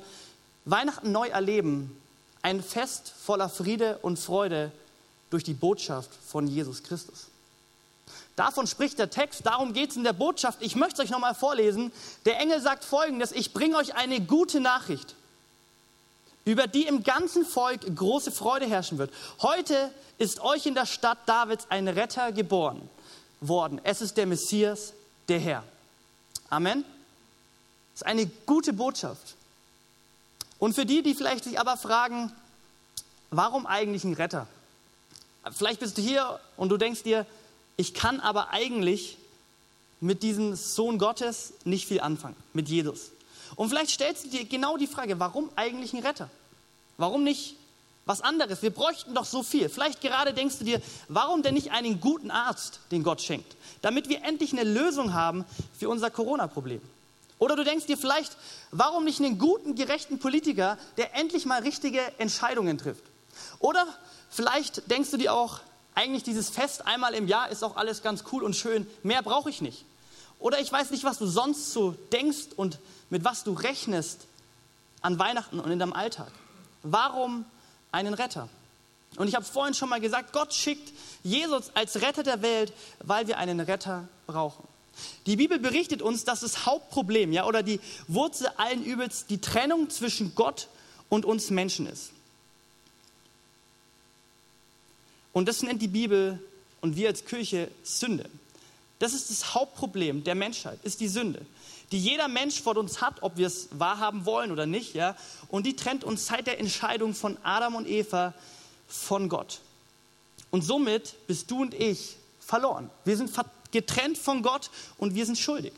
Weihnachten 0.65 1.11
neu 1.11 1.27
erleben, 1.27 1.95
ein 2.41 2.61
Fest 2.63 3.13
voller 3.23 3.49
Friede 3.49 3.99
und 4.01 4.17
Freude 4.17 4.71
durch 5.29 5.43
die 5.43 5.53
Botschaft 5.53 6.09
von 6.27 6.47
Jesus 6.47 6.83
Christus. 6.83 7.27
Davon 8.35 8.65
spricht 8.67 8.97
der 8.97 9.09
Text, 9.09 9.45
darum 9.45 9.73
geht 9.73 9.91
es 9.91 9.95
in 9.97 10.03
der 10.03 10.13
Botschaft. 10.13 10.59
Ich 10.61 10.75
möchte 10.75 11.01
es 11.01 11.07
euch 11.07 11.11
nochmal 11.11 11.35
vorlesen. 11.35 11.91
Der 12.25 12.39
Engel 12.39 12.61
sagt 12.61 12.83
folgendes, 12.83 13.31
ich 13.31 13.53
bringe 13.53 13.77
euch 13.77 13.95
eine 13.95 14.21
gute 14.21 14.59
Nachricht, 14.59 15.15
über 16.45 16.67
die 16.67 16.87
im 16.87 17.03
ganzen 17.03 17.45
Volk 17.45 17.81
große 17.95 18.31
Freude 18.31 18.67
herrschen 18.67 18.97
wird. 18.97 19.11
Heute 19.41 19.91
ist 20.17 20.39
euch 20.39 20.65
in 20.65 20.75
der 20.75 20.85
Stadt 20.85 21.17
Davids 21.25 21.65
ein 21.69 21.87
Retter 21.87 22.31
geboren 22.31 22.89
worden. 23.41 23.81
Es 23.83 24.01
ist 24.01 24.17
der 24.17 24.25
Messias, 24.25 24.93
der 25.27 25.39
Herr. 25.39 25.63
Amen. 26.51 26.83
Das 27.93 28.01
ist 28.01 28.05
eine 28.05 28.27
gute 28.45 28.73
Botschaft. 28.73 29.35
Und 30.59 30.73
für 30.73 30.85
die, 30.85 31.01
die 31.01 31.15
vielleicht 31.15 31.45
sich 31.45 31.59
aber 31.59 31.77
fragen, 31.77 32.31
warum 33.31 33.65
eigentlich 33.65 34.03
ein 34.03 34.13
Retter? 34.13 34.47
Vielleicht 35.51 35.79
bist 35.79 35.97
du 35.97 36.01
hier 36.01 36.39
und 36.57 36.69
du 36.69 36.77
denkst 36.77 37.03
dir, 37.03 37.25
ich 37.77 37.93
kann 37.93 38.19
aber 38.19 38.49
eigentlich 38.49 39.17
mit 40.01 40.23
diesem 40.23 40.55
Sohn 40.55 40.99
Gottes 40.99 41.53
nicht 41.63 41.87
viel 41.87 42.01
anfangen, 42.01 42.35
mit 42.53 42.67
Jesus. 42.69 43.11
Und 43.55 43.69
vielleicht 43.69 43.91
stellst 43.91 44.25
du 44.25 44.29
dir 44.29 44.45
genau 44.45 44.77
die 44.77 44.87
Frage, 44.87 45.19
warum 45.19 45.49
eigentlich 45.55 45.93
ein 45.93 46.03
Retter? 46.03 46.29
Warum 46.97 47.23
nicht 47.23 47.55
was 48.05 48.21
anderes? 48.21 48.61
Wir 48.61 48.71
bräuchten 48.71 49.13
doch 49.13 49.25
so 49.25 49.43
viel. 49.43 49.69
Vielleicht 49.69 50.01
gerade 50.01 50.33
denkst 50.33 50.57
du 50.59 50.65
dir, 50.65 50.81
warum 51.07 51.43
denn 51.43 51.53
nicht 51.53 51.71
einen 51.71 51.99
guten 51.99 52.31
Arzt, 52.31 52.79
den 52.91 53.03
Gott 53.03 53.21
schenkt? 53.21 53.55
damit 53.81 54.09
wir 54.09 54.23
endlich 54.23 54.53
eine 54.53 54.63
Lösung 54.63 55.13
haben 55.13 55.45
für 55.77 55.89
unser 55.89 56.09
Corona-Problem. 56.09 56.81
Oder 57.39 57.55
du 57.55 57.63
denkst 57.63 57.87
dir 57.87 57.97
vielleicht, 57.97 58.37
warum 58.69 59.03
nicht 59.03 59.19
einen 59.19 59.39
guten, 59.39 59.75
gerechten 59.75 60.19
Politiker, 60.19 60.77
der 60.97 61.15
endlich 61.15 61.45
mal 61.45 61.61
richtige 61.61 61.99
Entscheidungen 62.19 62.77
trifft? 62.77 63.03
Oder 63.59 63.87
vielleicht 64.29 64.89
denkst 64.91 65.09
du 65.09 65.17
dir 65.17 65.33
auch, 65.33 65.59
eigentlich 65.95 66.23
dieses 66.23 66.49
Fest 66.49 66.85
einmal 66.85 67.13
im 67.15 67.27
Jahr 67.27 67.49
ist 67.49 67.63
auch 67.63 67.75
alles 67.75 68.03
ganz 68.03 68.23
cool 68.31 68.43
und 68.43 68.55
schön, 68.55 68.87
mehr 69.03 69.23
brauche 69.23 69.49
ich 69.49 69.61
nicht. 69.61 69.85
Oder 70.39 70.59
ich 70.59 70.71
weiß 70.71 70.91
nicht, 70.91 71.03
was 71.03 71.17
du 71.17 71.25
sonst 71.25 71.73
so 71.73 71.91
denkst 72.11 72.53
und 72.55 72.79
mit 73.09 73.23
was 73.23 73.43
du 73.43 73.53
rechnest 73.53 74.21
an 75.01 75.19
Weihnachten 75.19 75.59
und 75.59 75.69
in 75.69 75.79
deinem 75.79 75.93
Alltag. 75.93 76.31
Warum 76.83 77.45
einen 77.91 78.13
Retter? 78.13 78.49
Und 79.17 79.27
ich 79.27 79.35
habe 79.35 79.45
vorhin 79.45 79.73
schon 79.73 79.89
mal 79.89 79.99
gesagt, 79.99 80.31
Gott 80.33 80.53
schickt 80.53 80.93
Jesus 81.23 81.71
als 81.73 82.01
Retter 82.01 82.23
der 82.23 82.41
Welt, 82.41 82.73
weil 82.99 83.27
wir 83.27 83.37
einen 83.37 83.59
Retter 83.59 84.07
brauchen. 84.25 84.67
Die 85.25 85.35
Bibel 85.35 85.59
berichtet 85.59 86.01
uns, 86.01 86.23
dass 86.23 86.41
das 86.41 86.65
Hauptproblem, 86.65 87.31
ja, 87.33 87.45
oder 87.45 87.63
die 87.63 87.79
Wurzel 88.07 88.47
allen 88.57 88.83
Übels 88.83 89.25
die 89.25 89.39
Trennung 89.39 89.89
zwischen 89.89 90.35
Gott 90.35 90.67
und 91.09 91.25
uns 91.25 91.49
Menschen 91.49 91.87
ist. 91.87 92.11
Und 95.33 95.47
das 95.47 95.63
nennt 95.63 95.81
die 95.81 95.87
Bibel 95.87 96.39
und 96.81 96.95
wir 96.95 97.09
als 97.09 97.25
Kirche 97.25 97.69
Sünde. 97.83 98.29
Das 98.99 99.13
ist 99.13 99.29
das 99.29 99.53
Hauptproblem 99.53 100.23
der 100.23 100.35
Menschheit, 100.35 100.79
ist 100.83 100.99
die 100.99 101.07
Sünde, 101.07 101.41
die 101.91 101.99
jeder 101.99 102.27
Mensch 102.27 102.61
vor 102.61 102.77
uns 102.77 103.01
hat, 103.01 103.21
ob 103.21 103.37
wir 103.37 103.47
es 103.47 103.67
wahrhaben 103.71 104.25
wollen 104.25 104.51
oder 104.51 104.65
nicht, 104.65 104.93
ja. 104.93 105.15
Und 105.49 105.65
die 105.65 105.75
trennt 105.75 106.03
uns 106.03 106.25
seit 106.25 106.47
der 106.47 106.59
Entscheidung 106.59 107.13
von 107.13 107.37
Adam 107.43 107.75
und 107.75 107.87
Eva 107.87 108.33
von 108.87 109.29
Gott. 109.29 109.59
Und 110.51 110.63
somit 110.63 111.15
bist 111.27 111.51
du 111.51 111.61
und 111.61 111.73
ich 111.73 112.15
verloren. 112.39 112.89
Wir 113.05 113.17
sind 113.17 113.31
getrennt 113.71 114.17
von 114.17 114.41
Gott 114.41 114.69
und 114.97 115.15
wir 115.15 115.25
sind 115.25 115.37
schuldig. 115.37 115.73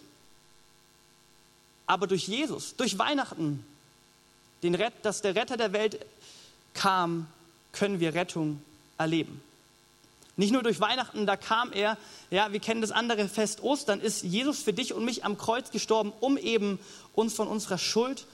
Aber 1.86 2.08
durch 2.08 2.28
Jesus, 2.28 2.76
durch 2.76 2.98
Weihnachten, 2.98 3.66
den 4.64 4.76
Rett, 4.76 4.94
dass 5.04 5.22
der 5.22 5.36
Retter 5.36 5.58
der 5.58 5.74
Welt 5.74 6.06
kam, 6.74 7.28
können 7.72 8.00
wir 8.00 8.14
Rettung 8.14 8.62
erleben. 8.98 9.42
Nicht 10.36 10.52
nur 10.52 10.64
durch 10.64 10.80
Weihnachten, 10.80 11.26
da 11.26 11.38
kam 11.38 11.72
er, 11.72 11.98
ja, 12.32 12.52
wir 12.52 12.60
kennen 12.60 12.82
das 12.82 12.92
andere 12.92 13.28
Fest 13.28 13.62
Ostern, 13.62 14.02
ist 14.02 14.24
Jesus 14.24 14.64
für 14.64 14.74
dich 14.74 14.94
und 14.94 15.06
mich 15.06 15.24
am 15.24 15.38
Kreuz 15.38 15.70
gestorben, 15.70 16.12
um 16.20 16.38
eben 16.38 16.80
uns 17.14 17.36
von 17.36 17.48
unserer 17.48 17.78
Schuld 17.78 18.26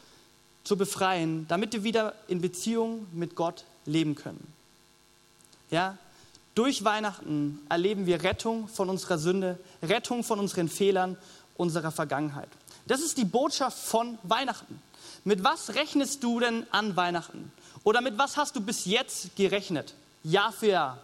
zu 0.63 0.77
befreien, 0.77 1.45
damit 1.49 1.73
wir 1.73 1.83
wieder 1.83 2.13
in 2.27 2.39
Beziehung 2.41 3.07
mit 3.11 3.35
Gott 3.35 3.65
leben 3.85 4.15
können. 4.15 4.53
Ja, 5.71 5.97
durch 6.55 6.83
Weihnachten 6.83 7.59
erleben 7.69 8.05
wir 8.05 8.23
Rettung 8.23 8.67
von 8.67 8.89
unserer 8.89 9.17
Sünde, 9.17 9.59
Rettung 9.83 10.23
von 10.23 10.39
unseren 10.39 10.69
Fehlern, 10.69 11.17
unserer 11.57 11.91
Vergangenheit. 11.91 12.49
Das 12.87 13.01
ist 13.01 13.17
die 13.17 13.25
Botschaft 13.25 13.77
von 13.77 14.17
Weihnachten. 14.23 14.81
Mit 15.25 15.43
was 15.43 15.75
rechnest 15.75 16.23
du 16.23 16.39
denn 16.39 16.65
an 16.71 16.95
Weihnachten? 16.95 17.51
Oder 17.83 18.01
mit 18.01 18.17
was 18.17 18.37
hast 18.37 18.55
du 18.55 18.61
bis 18.61 18.85
jetzt 18.85 19.35
gerechnet? 19.35 19.93
Jahr 20.23 20.51
für 20.51 20.67
Jahr. 20.67 20.97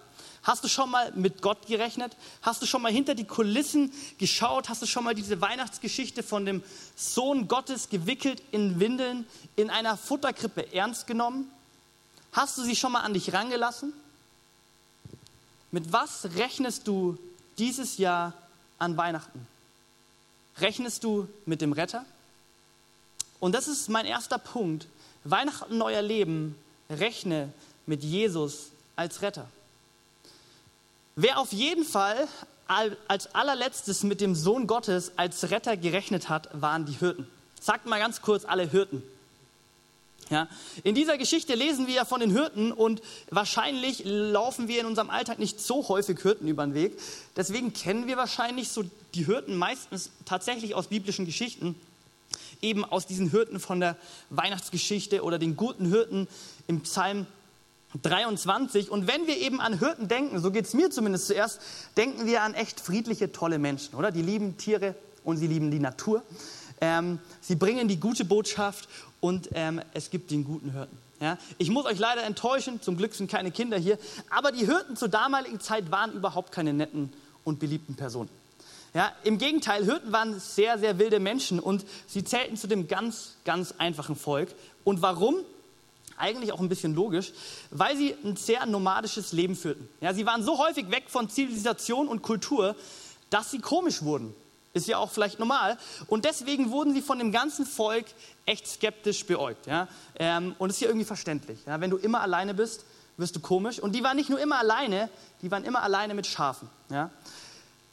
Hast 0.45 0.63
du 0.63 0.67
schon 0.67 0.91
mal 0.91 1.11
mit 1.15 1.41
Gott 1.41 1.65
gerechnet? 1.65 2.15
Hast 2.43 2.61
du 2.61 2.67
schon 2.67 2.83
mal 2.83 2.91
hinter 2.91 3.15
die 3.15 3.25
Kulissen 3.25 3.91
geschaut? 4.19 4.69
Hast 4.69 4.79
du 4.79 4.85
schon 4.85 5.03
mal 5.03 5.15
diese 5.15 5.41
Weihnachtsgeschichte 5.41 6.21
von 6.21 6.45
dem 6.45 6.61
Sohn 6.95 7.47
Gottes 7.47 7.89
gewickelt 7.89 8.43
in 8.51 8.79
Windeln 8.79 9.25
in 9.55 9.71
einer 9.71 9.97
Futterkrippe 9.97 10.71
ernst 10.71 11.07
genommen? 11.07 11.49
Hast 12.31 12.59
du 12.59 12.63
sie 12.63 12.75
schon 12.75 12.91
mal 12.91 13.01
an 13.01 13.15
dich 13.15 13.33
rangelassen? 13.33 13.91
Mit 15.71 15.91
was 15.91 16.25
rechnest 16.35 16.87
du 16.87 17.17
dieses 17.57 17.97
Jahr 17.97 18.33
an 18.77 18.97
Weihnachten? 18.97 19.47
Rechnest 20.59 21.03
du 21.03 21.27
mit 21.47 21.59
dem 21.59 21.73
Retter? 21.73 22.05
Und 23.39 23.55
das 23.55 23.67
ist 23.67 23.89
mein 23.89 24.05
erster 24.05 24.37
Punkt. 24.37 24.85
Weihnachten, 25.23 25.75
neuer 25.75 26.03
Leben, 26.03 26.55
rechne 26.87 27.51
mit 27.87 28.03
Jesus 28.03 28.67
als 28.95 29.23
Retter. 29.23 29.47
Wer 31.17 31.39
auf 31.39 31.53
jeden 31.53 31.85
Fall 31.85 32.27
als 33.07 33.33
allerletztes 33.33 34.03
mit 34.03 34.19
dem 34.19 34.35
Sohn 34.35 34.67
Gottes 34.67 35.13
als 35.15 35.49
Retter 35.49 35.77
gerechnet 35.77 36.27
hat, 36.27 36.49
waren 36.51 36.85
die 36.85 36.93
Hirten. 36.93 37.25
Sagt 37.61 37.85
mal 37.85 37.99
ganz 37.99 38.21
kurz 38.21 38.43
alle 38.43 38.69
Hirten. 38.69 39.01
Ja, 40.29 40.49
in 40.83 40.95
dieser 40.95 41.17
Geschichte 41.17 41.53
lesen 41.53 41.87
wir 41.87 41.93
ja 41.93 42.05
von 42.05 42.19
den 42.19 42.31
Hirten 42.31 42.71
und 42.71 43.01
wahrscheinlich 43.29 44.01
laufen 44.03 44.67
wir 44.67 44.81
in 44.81 44.87
unserem 44.87 45.09
Alltag 45.09 45.39
nicht 45.39 45.61
so 45.61 45.87
häufig 45.87 46.19
Hirten 46.19 46.47
über 46.47 46.65
den 46.65 46.73
Weg. 46.73 46.99
Deswegen 47.37 47.71
kennen 47.71 48.07
wir 48.07 48.17
wahrscheinlich 48.17 48.69
so 48.69 48.83
die 49.13 49.25
Hirten 49.25 49.55
meistens 49.55 50.09
tatsächlich 50.25 50.73
aus 50.73 50.87
biblischen 50.87 51.25
Geschichten, 51.25 51.79
eben 52.61 52.83
aus 52.83 53.05
diesen 53.05 53.29
Hirten 53.29 53.59
von 53.59 53.79
der 53.79 53.95
Weihnachtsgeschichte 54.31 55.23
oder 55.23 55.37
den 55.37 55.55
guten 55.55 55.85
Hirten 55.85 56.27
im 56.67 56.81
Psalm 56.81 57.27
23. 58.01 58.89
Und 58.89 59.07
wenn 59.07 59.27
wir 59.27 59.37
eben 59.37 59.61
an 59.61 59.79
Hirten 59.79 60.07
denken, 60.07 60.39
so 60.39 60.51
geht 60.51 60.65
es 60.65 60.73
mir 60.73 60.89
zumindest 60.89 61.27
zuerst, 61.27 61.59
denken 61.97 62.25
wir 62.25 62.41
an 62.41 62.53
echt 62.53 62.79
friedliche, 62.79 63.31
tolle 63.31 63.59
Menschen, 63.59 63.95
oder? 63.95 64.11
Die 64.11 64.21
lieben 64.21 64.57
Tiere 64.57 64.95
und 65.23 65.37
sie 65.37 65.47
lieben 65.47 65.71
die 65.71 65.79
Natur. 65.79 66.23
Ähm, 66.81 67.19
sie 67.41 67.55
bringen 67.55 67.87
die 67.87 67.99
gute 67.99 68.25
Botschaft 68.25 68.89
und 69.21 69.49
ähm, 69.53 69.81
es 69.93 70.09
gibt 70.09 70.31
den 70.31 70.43
guten 70.43 70.71
Hirten. 70.71 70.97
Ja? 71.19 71.37
Ich 71.57 71.69
muss 71.69 71.85
euch 71.85 71.99
leider 71.99 72.23
enttäuschen, 72.23 72.81
zum 72.81 72.97
Glück 72.97 73.13
sind 73.13 73.31
keine 73.31 73.51
Kinder 73.51 73.77
hier, 73.77 73.97
aber 74.29 74.51
die 74.51 74.65
Hirten 74.65 74.95
zur 74.95 75.07
damaligen 75.07 75.59
Zeit 75.59 75.91
waren 75.91 76.11
überhaupt 76.13 76.51
keine 76.51 76.73
netten 76.73 77.13
und 77.43 77.59
beliebten 77.59 77.95
Personen. 77.95 78.29
Ja, 78.93 79.11
Im 79.23 79.37
Gegenteil, 79.37 79.83
Hirten 79.83 80.13
waren 80.13 80.39
sehr, 80.39 80.79
sehr 80.79 80.99
wilde 80.99 81.19
Menschen 81.19 81.59
und 81.59 81.85
sie 82.07 82.23
zählten 82.23 82.55
zu 82.55 82.67
dem 82.67 82.87
ganz, 82.87 83.35
ganz 83.43 83.73
einfachen 83.77 84.15
Volk. 84.15 84.49
Und 84.85 85.01
warum? 85.01 85.35
Eigentlich 86.17 86.51
auch 86.51 86.59
ein 86.59 86.69
bisschen 86.69 86.95
logisch, 86.95 87.31
weil 87.71 87.97
sie 87.97 88.15
ein 88.23 88.35
sehr 88.35 88.65
nomadisches 88.65 89.31
Leben 89.31 89.55
führten. 89.55 89.87
Ja, 90.01 90.13
sie 90.13 90.25
waren 90.25 90.43
so 90.43 90.57
häufig 90.57 90.89
weg 90.91 91.05
von 91.07 91.29
Zivilisation 91.29 92.07
und 92.07 92.21
Kultur, 92.21 92.75
dass 93.29 93.51
sie 93.51 93.59
komisch 93.59 94.01
wurden. 94.01 94.33
Ist 94.73 94.87
ja 94.87 94.97
auch 94.97 95.09
vielleicht 95.09 95.39
normal. 95.39 95.77
Und 96.07 96.25
deswegen 96.25 96.69
wurden 96.69 96.93
sie 96.93 97.01
von 97.01 97.17
dem 97.17 97.31
ganzen 97.31 97.65
Volk 97.65 98.05
echt 98.45 98.67
skeptisch 98.67 99.25
beäugt. 99.25 99.67
Ja? 99.67 99.87
Ähm, 100.19 100.53
und 100.57 100.69
ist 100.69 100.81
ja 100.81 100.87
irgendwie 100.87 101.05
verständlich. 101.05 101.59
Ja? 101.65 101.79
Wenn 101.79 101.89
du 101.89 101.97
immer 101.97 102.21
alleine 102.21 102.53
bist, 102.53 102.85
wirst 103.17 103.35
du 103.35 103.39
komisch. 103.39 103.79
Und 103.79 103.93
die 103.93 104.03
waren 104.03 104.17
nicht 104.17 104.29
nur 104.29 104.39
immer 104.39 104.59
alleine, 104.59 105.09
die 105.41 105.49
waren 105.49 105.63
immer 105.63 105.81
alleine 105.81 106.13
mit 106.13 106.27
Schafen. 106.27 106.69
Ja? 106.89 107.09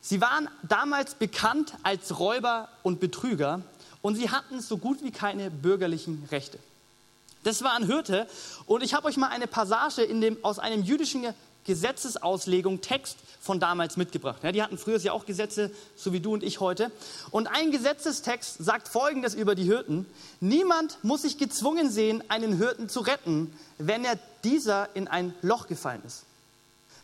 Sie 0.01 0.21
waren 0.21 0.49
damals 0.65 1.15
bekannt 1.15 1.75
als 1.85 2.19
Räuber 2.19 2.69
und 2.83 2.99
Betrüger 2.99 3.61
und 4.03 4.17
sie 4.17 4.31
hatten 4.31 4.61
so 4.61 4.77
gut 4.77 5.05
wie 5.05 5.13
keine 5.13 5.51
bürgerlichen 5.51 6.27
Rechte. 6.33 6.59
Das 7.43 7.63
war 7.63 7.75
ein 7.75 7.87
Hirte. 7.87 8.27
Und 8.67 8.83
ich 8.83 8.95
habe 8.95 9.07
euch 9.07 9.17
mal 9.17 9.29
eine 9.29 9.47
Passage 9.47 10.07
dem, 10.07 10.39
aus 10.43 10.59
einem 10.59 10.83
jüdischen 10.83 11.27
Gesetzesauslegung, 11.65 12.81
Text 12.81 13.19
von 13.41 13.61
damals 13.61 13.97
mitgebracht. 13.97 14.43
Ja, 14.43 14.53
die 14.53 14.63
hatten 14.63 14.79
früher 14.79 14.99
ja 14.99 15.13
auch 15.13 15.27
Gesetze, 15.27 15.71
so 15.97 16.13
wie 16.13 16.21
du 16.21 16.33
und 16.33 16.43
ich 16.43 16.61
heute. 16.61 16.91
Und 17.31 17.47
ein 17.47 17.71
Gesetzestext 17.71 18.65
sagt 18.65 18.89
Folgendes 18.89 19.35
über 19.35 19.55
die 19.55 19.65
Hirten. 19.65 20.07
Niemand 20.41 20.99
muss 21.03 21.23
sich 21.23 21.39
gezwungen 21.39 21.91
sehen, 21.91 22.23
einen 22.29 22.57
Hirten 22.57 22.89
zu 22.89 23.01
retten, 23.01 23.53
wenn 23.79 24.05
er 24.05 24.19
dieser 24.45 24.95
in 24.95 25.09
ein 25.09 25.35
Loch 25.43 25.67
gefallen 25.67 26.03
ist. 26.07 26.25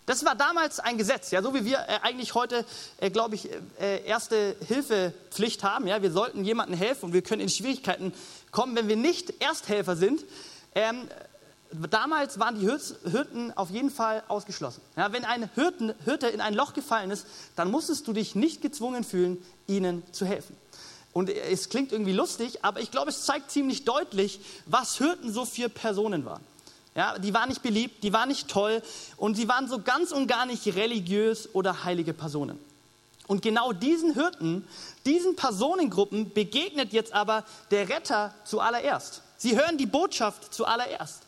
Das 0.09 0.25
war 0.25 0.35
damals 0.35 0.81
ein 0.81 0.97
Gesetz, 0.97 1.33
ja, 1.33 1.43
so 1.43 1.53
wie 1.53 1.67
wir 1.67 1.81
äh, 1.81 1.99
eigentlich 2.01 2.33
heute, 2.33 2.65
äh, 2.97 3.11
glaube 3.11 3.35
ich, 3.35 3.51
äh, 3.79 4.03
erste 4.07 4.57
Hilfepflicht 4.67 5.63
haben. 5.63 5.87
Ja, 5.87 6.01
wir 6.01 6.11
sollten 6.11 6.47
jemandem 6.47 6.79
helfen 6.79 7.05
und 7.05 7.13
wir 7.13 7.21
können 7.21 7.43
in 7.43 7.51
Schwierigkeiten 7.51 8.15
kommen, 8.51 8.75
wenn 8.75 8.89
wir 8.89 8.97
nicht 8.97 9.43
Ersthelfer 9.43 9.97
sind. 9.97 10.25
Ähm, 10.75 11.09
damals 11.91 12.39
waren 12.39 12.59
die 12.59 12.67
Hirten 12.67 13.53
auf 13.55 13.69
jeden 13.69 13.91
Fall 13.91 14.23
ausgeschlossen. 14.29 14.81
Ja, 14.97 15.13
wenn 15.13 15.27
ein 15.27 15.51
Hirten, 15.55 15.93
Hirte 16.07 16.29
in 16.29 16.41
ein 16.41 16.55
Loch 16.55 16.73
gefallen 16.73 17.11
ist, 17.11 17.27
dann 17.55 17.71
musstest 17.71 18.09
du 18.09 18.15
dich 18.15 18.35
nicht 18.35 18.63
gezwungen 18.63 19.05
fühlen, 19.05 19.37
ihnen 19.67 20.03
zu 20.13 20.25
helfen. 20.25 20.57
Und 21.13 21.29
es 21.29 21.69
klingt 21.69 21.93
irgendwie 21.93 22.15
lustig, 22.15 22.65
aber 22.65 22.81
ich 22.81 22.91
glaube, 22.91 23.11
es 23.11 23.27
zeigt 23.27 23.51
ziemlich 23.51 23.85
deutlich, 23.85 24.41
was 24.65 24.97
Hirten 24.97 25.31
so 25.31 25.45
für 25.45 25.69
Personen 25.69 26.25
waren. 26.25 26.43
Ja, 26.99 27.17
die 27.17 27.33
waren 27.33 27.49
nicht 27.49 27.63
beliebt, 27.63 28.03
die 28.03 28.13
waren 28.13 28.27
nicht 28.27 28.49
toll 28.49 28.83
und 29.17 29.37
sie 29.37 29.47
waren 29.47 29.69
so 29.69 29.79
ganz 29.81 30.11
und 30.11 30.27
gar 30.27 30.47
nicht 30.47 30.67
religiös 30.75 31.49
oder 31.53 31.85
heilige 31.85 32.13
Personen. 32.13 32.59
Und 33.29 33.41
genau 33.41 33.73
diesen 33.73 34.15
Hirten, 34.15 34.67
diesen 35.07 35.37
Personengruppen 35.37 36.33
begegnet 36.33 36.93
jetzt 36.93 37.13
aber 37.13 37.45
der 37.71 37.89
Retter 37.89 38.35
zuallererst. 38.45 39.23
Sie 39.37 39.57
hören 39.57 39.79
die 39.79 39.87
Botschaft 39.87 40.53
zuallererst. 40.53 41.23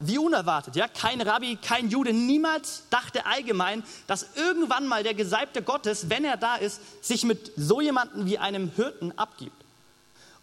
Wie 0.00 0.18
unerwartet, 0.18 0.74
ja? 0.74 0.88
Kein 0.88 1.20
Rabbi, 1.20 1.56
kein 1.62 1.88
Jude, 1.88 2.12
niemals 2.12 2.82
dachte 2.90 3.26
allgemein, 3.26 3.84
dass 4.08 4.26
irgendwann 4.34 4.88
mal 4.88 5.04
der 5.04 5.14
Gesalbte 5.14 5.62
Gottes, 5.62 6.10
wenn 6.10 6.24
er 6.24 6.36
da 6.36 6.56
ist, 6.56 6.80
sich 7.00 7.22
mit 7.22 7.52
so 7.56 7.80
jemandem 7.80 8.26
wie 8.26 8.38
einem 8.38 8.72
Hirten 8.74 9.16
abgibt. 9.16 9.62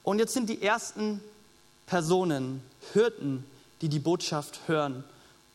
Und 0.03 0.19
jetzt 0.19 0.33
sind 0.33 0.47
die 0.47 0.61
ersten 0.61 1.21
Personen, 1.85 2.63
Hirten, 2.93 3.43
die 3.81 3.89
die 3.89 3.99
Botschaft 3.99 4.61
hören 4.67 5.03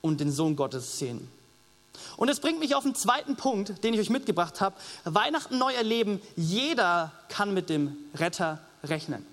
und 0.01 0.21
den 0.21 0.31
Sohn 0.31 0.57
Gottes 0.57 0.99
sehen. 0.99 1.29
Und 2.17 2.29
es 2.29 2.41
bringt 2.41 2.59
mich 2.59 2.75
auf 2.75 2.85
den 2.85 2.95
zweiten 2.95 3.37
Punkt, 3.37 3.85
den 3.85 3.95
ich 3.95 4.01
euch 4.01 4.11
mitgebracht 4.11 4.61
habe. 4.61 4.77
Weihnachten 5.05 5.59
neu 5.59 5.73
erleben. 5.73 6.21
Jeder 6.37 7.13
kann 7.29 7.55
mit 7.55 7.69
dem 7.69 7.97
Retter 8.15 8.61
rechnen. 8.83 9.27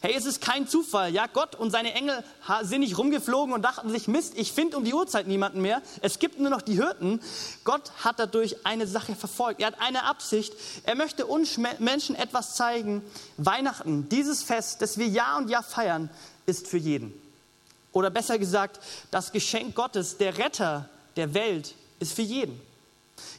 Hey, 0.00 0.14
es 0.16 0.24
ist 0.24 0.40
kein 0.40 0.68
Zufall. 0.68 1.12
Ja, 1.12 1.26
Gott 1.26 1.56
und 1.56 1.70
seine 1.70 1.94
Engel 1.94 2.22
sind 2.62 2.80
nicht 2.80 2.96
rumgeflogen 2.96 3.54
und 3.54 3.62
dachten 3.62 3.90
sich, 3.90 4.06
Mist, 4.06 4.34
ich 4.36 4.52
finde 4.52 4.76
um 4.76 4.84
die 4.84 4.94
Uhrzeit 4.94 5.26
niemanden 5.26 5.62
mehr. 5.62 5.82
Es 6.00 6.18
gibt 6.18 6.38
nur 6.38 6.50
noch 6.50 6.62
die 6.62 6.74
Hirten. 6.74 7.20
Gott 7.64 7.90
hat 8.04 8.18
dadurch 8.18 8.66
eine 8.66 8.86
Sache 8.86 9.16
verfolgt. 9.16 9.60
Er 9.60 9.68
hat 9.68 9.80
eine 9.80 10.04
Absicht. 10.04 10.52
Er 10.84 10.94
möchte 10.94 11.26
uns 11.26 11.58
Menschen 11.78 12.14
etwas 12.14 12.54
zeigen. 12.54 13.02
Weihnachten, 13.36 14.08
dieses 14.08 14.42
Fest, 14.42 14.80
das 14.82 14.98
wir 14.98 15.08
Jahr 15.08 15.38
und 15.38 15.48
Jahr 15.50 15.64
feiern, 15.64 16.10
ist 16.46 16.68
für 16.68 16.78
jeden. 16.78 17.23
Oder 17.94 18.10
besser 18.10 18.38
gesagt, 18.38 18.80
das 19.10 19.32
Geschenk 19.32 19.74
Gottes, 19.74 20.18
der 20.18 20.36
Retter 20.36 20.90
der 21.16 21.32
Welt, 21.32 21.74
ist 22.00 22.12
für 22.12 22.22
jeden. 22.22 22.60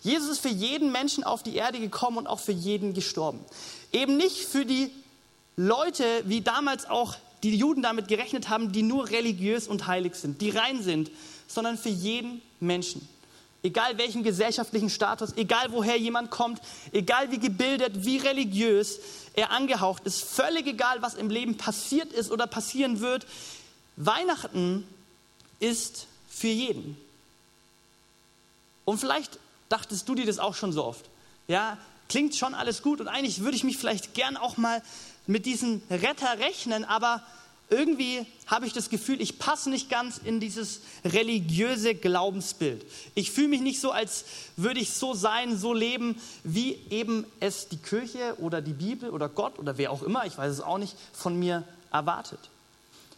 Jesus 0.01 0.29
ist 0.29 0.39
für 0.39 0.49
jeden 0.49 0.91
Menschen 0.91 1.23
auf 1.23 1.43
die 1.43 1.55
Erde 1.55 1.79
gekommen 1.79 2.17
und 2.17 2.27
auch 2.27 2.39
für 2.39 2.53
jeden 2.53 2.93
gestorben. 2.93 3.43
Eben 3.91 4.15
nicht 4.15 4.45
für 4.45 4.65
die 4.65 4.89
Leute, 5.57 6.05
wie 6.23 6.41
damals 6.41 6.89
auch 6.89 7.15
die 7.43 7.55
Juden 7.55 7.83
damit 7.83 8.07
gerechnet 8.07 8.47
haben, 8.47 8.71
die 8.71 8.81
nur 8.81 9.09
religiös 9.09 9.67
und 9.67 9.87
heilig 9.87 10.15
sind, 10.15 10.41
die 10.41 10.51
rein 10.51 10.81
sind, 10.81 11.11
sondern 11.47 11.77
für 11.77 11.89
jeden 11.89 12.41
Menschen. 12.61 13.07
Egal 13.61 13.97
welchen 13.97 14.23
gesellschaftlichen 14.23 14.89
Status, 14.89 15.33
egal 15.37 15.71
woher 15.71 15.97
jemand 15.97 16.29
kommt, 16.29 16.61
egal 16.91 17.31
wie 17.31 17.39
gebildet, 17.39 18.05
wie 18.05 18.17
religiös 18.17 18.99
er 19.33 19.51
angehaucht 19.51 20.05
ist, 20.05 20.23
völlig 20.23 20.67
egal, 20.67 21.01
was 21.01 21.15
im 21.15 21.29
Leben 21.29 21.57
passiert 21.57 22.13
ist 22.13 22.31
oder 22.31 22.47
passieren 22.47 22.99
wird, 22.99 23.25
Weihnachten 23.97 24.87
ist 25.59 26.07
für 26.29 26.47
jeden. 26.47 26.97
Und 28.83 28.99
vielleicht 28.99 29.39
dachtest 29.69 30.07
du 30.07 30.15
dir 30.15 30.25
das 30.25 30.39
auch 30.39 30.55
schon 30.55 30.71
so 30.71 30.83
oft. 30.83 31.05
Ja, 31.47 31.77
klingt 32.09 32.35
schon 32.35 32.53
alles 32.53 32.81
gut 32.81 33.01
und 33.01 33.07
eigentlich 33.07 33.41
würde 33.41 33.57
ich 33.57 33.63
mich 33.63 33.77
vielleicht 33.77 34.13
gern 34.13 34.37
auch 34.37 34.57
mal 34.57 34.81
mit 35.27 35.45
diesem 35.45 35.81
Retter 35.89 36.39
rechnen, 36.39 36.85
aber 36.85 37.23
irgendwie 37.69 38.25
habe 38.45 38.67
ich 38.67 38.73
das 38.73 38.89
Gefühl, 38.89 39.19
ich 39.21 39.39
passe 39.39 39.71
nicht 39.71 39.89
ganz 39.89 40.19
in 40.19 40.39
dieses 40.39 40.81
religiöse 41.03 41.95
Glaubensbild. 41.95 42.85
Ich 43.15 43.31
fühle 43.31 43.47
mich 43.47 43.61
nicht 43.61 43.81
so, 43.81 43.91
als 43.91 44.25
würde 44.55 44.79
ich 44.79 44.91
so 44.91 45.15
sein, 45.15 45.57
so 45.57 45.73
leben, 45.73 46.21
wie 46.43 46.79
eben 46.91 47.25
es 47.39 47.67
die 47.67 47.77
Kirche 47.77 48.35
oder 48.39 48.61
die 48.61 48.73
Bibel 48.73 49.09
oder 49.09 49.29
Gott 49.29 49.57
oder 49.57 49.79
wer 49.79 49.91
auch 49.91 50.03
immer, 50.03 50.25
ich 50.25 50.37
weiß 50.37 50.51
es 50.51 50.61
auch 50.61 50.77
nicht, 50.77 50.95
von 51.11 51.39
mir 51.39 51.63
erwartet. 51.91 52.39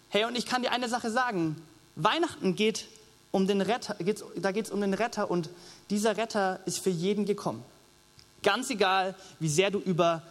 Hey, 0.09 0.25
und 0.25 0.37
ich 0.37 0.45
kann 0.45 0.61
dir 0.61 0.71
eine 0.71 0.87
Sache 0.87 1.11
sagen. 1.11 1.61
Weihnachten 1.95 2.55
geht 2.55 2.85
um 3.31 3.47
den 3.47 3.61
Retter, 3.61 3.95
geht's, 3.95 4.23
da 4.37 4.51
geht 4.51 4.65
es 4.65 4.71
um 4.71 4.81
den 4.81 4.93
Retter 4.93 5.29
und 5.29 5.49
dieser 5.89 6.17
Retter 6.17 6.59
ist 6.65 6.79
für 6.79 6.89
jeden 6.89 7.25
gekommen. 7.25 7.63
Ganz 8.43 8.69
egal, 8.69 9.15
wie 9.39 9.49
sehr 9.49 9.71
du 9.71 9.79
über 9.79 10.21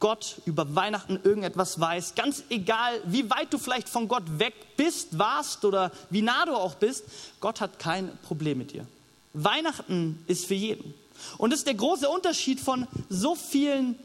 Gott 0.00 0.36
über 0.44 0.74
Weihnachten 0.74 1.18
irgendetwas 1.22 1.80
weiß, 1.80 2.14
ganz 2.14 2.42
egal, 2.50 3.00
wie 3.06 3.30
weit 3.30 3.52
du 3.52 3.58
vielleicht 3.58 3.88
von 3.88 4.06
Gott 4.06 4.38
weg 4.38 4.52
bist, 4.76 5.18
warst 5.18 5.64
oder 5.64 5.92
wie 6.10 6.20
nah 6.20 6.44
du 6.44 6.54
auch 6.54 6.74
bist, 6.74 7.04
Gott 7.40 7.62
hat 7.62 7.78
kein 7.78 8.10
Problem 8.18 8.58
mit 8.58 8.72
dir. 8.72 8.86
Weihnachten 9.32 10.22
ist 10.26 10.44
für 10.44 10.54
jeden. 10.54 10.92
Und 11.38 11.50
das 11.50 11.60
ist 11.60 11.66
der 11.66 11.74
große 11.74 12.06
Unterschied 12.06 12.60
von 12.60 12.86
so 13.08 13.34
vielen 13.34 13.98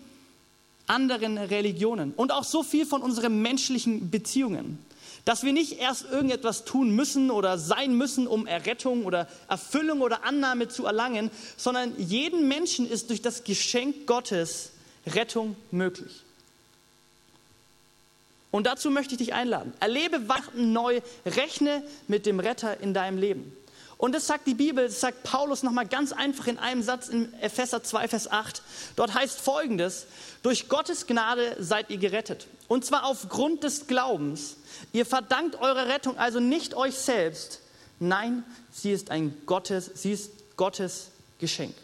anderen 0.88 1.38
Religionen 1.38 2.14
und 2.14 2.32
auch 2.32 2.46
so 2.46 2.64
viel 2.64 2.86
von 2.86 3.02
unseren 3.02 3.42
menschlichen 3.42 4.10
Beziehungen. 4.10 4.80
Dass 5.30 5.44
wir 5.44 5.54
nicht 5.54 5.80
erst 5.80 6.10
irgendetwas 6.10 6.66
tun 6.66 6.90
müssen 6.96 7.30
oder 7.30 7.60
sein 7.60 7.94
müssen, 7.94 8.26
um 8.26 8.48
Errettung 8.48 9.06
oder 9.06 9.28
Erfüllung 9.48 10.02
oder 10.02 10.24
Annahme 10.24 10.70
zu 10.70 10.88
erlangen, 10.88 11.30
sondern 11.56 11.94
jeden 12.00 12.48
Menschen 12.48 12.90
ist 12.90 13.12
durch 13.12 13.22
das 13.22 13.44
Geschenk 13.44 14.08
Gottes 14.08 14.72
Rettung 15.06 15.56
möglich. 15.70 16.24
Und 18.50 18.66
dazu 18.66 18.90
möchte 18.90 19.14
ich 19.14 19.20
dich 19.20 19.36
einladen. 19.36 19.72
Erlebe 19.80 20.28
Weihnachten 20.28 20.74
neu, 20.74 21.00
rechne 21.28 21.84
mit 22.08 22.26
dem 22.26 22.40
Retter 22.40 22.80
in 22.80 22.96
deinem 22.96 23.20
Leben. 23.20 23.56
Und 24.00 24.16
das 24.16 24.28
sagt 24.28 24.48
die 24.48 24.54
Bibel, 24.54 24.86
das 24.86 25.02
sagt 25.02 25.24
Paulus 25.24 25.62
nochmal 25.62 25.86
ganz 25.86 26.14
einfach 26.14 26.48
in 26.48 26.58
einem 26.58 26.82
Satz 26.82 27.10
in 27.10 27.34
Epheser 27.42 27.84
2, 27.84 28.08
Vers 28.08 28.32
8. 28.32 28.62
Dort 28.96 29.14
heißt 29.14 29.42
folgendes, 29.42 30.06
durch 30.42 30.70
Gottes 30.70 31.06
Gnade 31.06 31.58
seid 31.60 31.90
ihr 31.90 31.98
gerettet. 31.98 32.48
Und 32.70 32.86
zwar 32.86 33.04
aufgrund 33.04 33.66
des 33.66 33.88
Glaubens. 33.88 34.56
Ihr 34.94 35.06
verdankt 35.06 35.58
eure 35.58 35.90
Rettung 35.90 36.18
also 36.18 36.40
nicht 36.40 36.76
euch 36.76 36.96
selbst. 36.96 37.60
Nein, 38.00 38.46
sie 38.72 38.94
ist 38.94 39.12
ein 39.12 39.36
Gottes, 39.46 39.92
sie 39.96 40.14
ist 40.14 40.32
Gottes 40.56 41.10
Geschenk. 41.40 41.76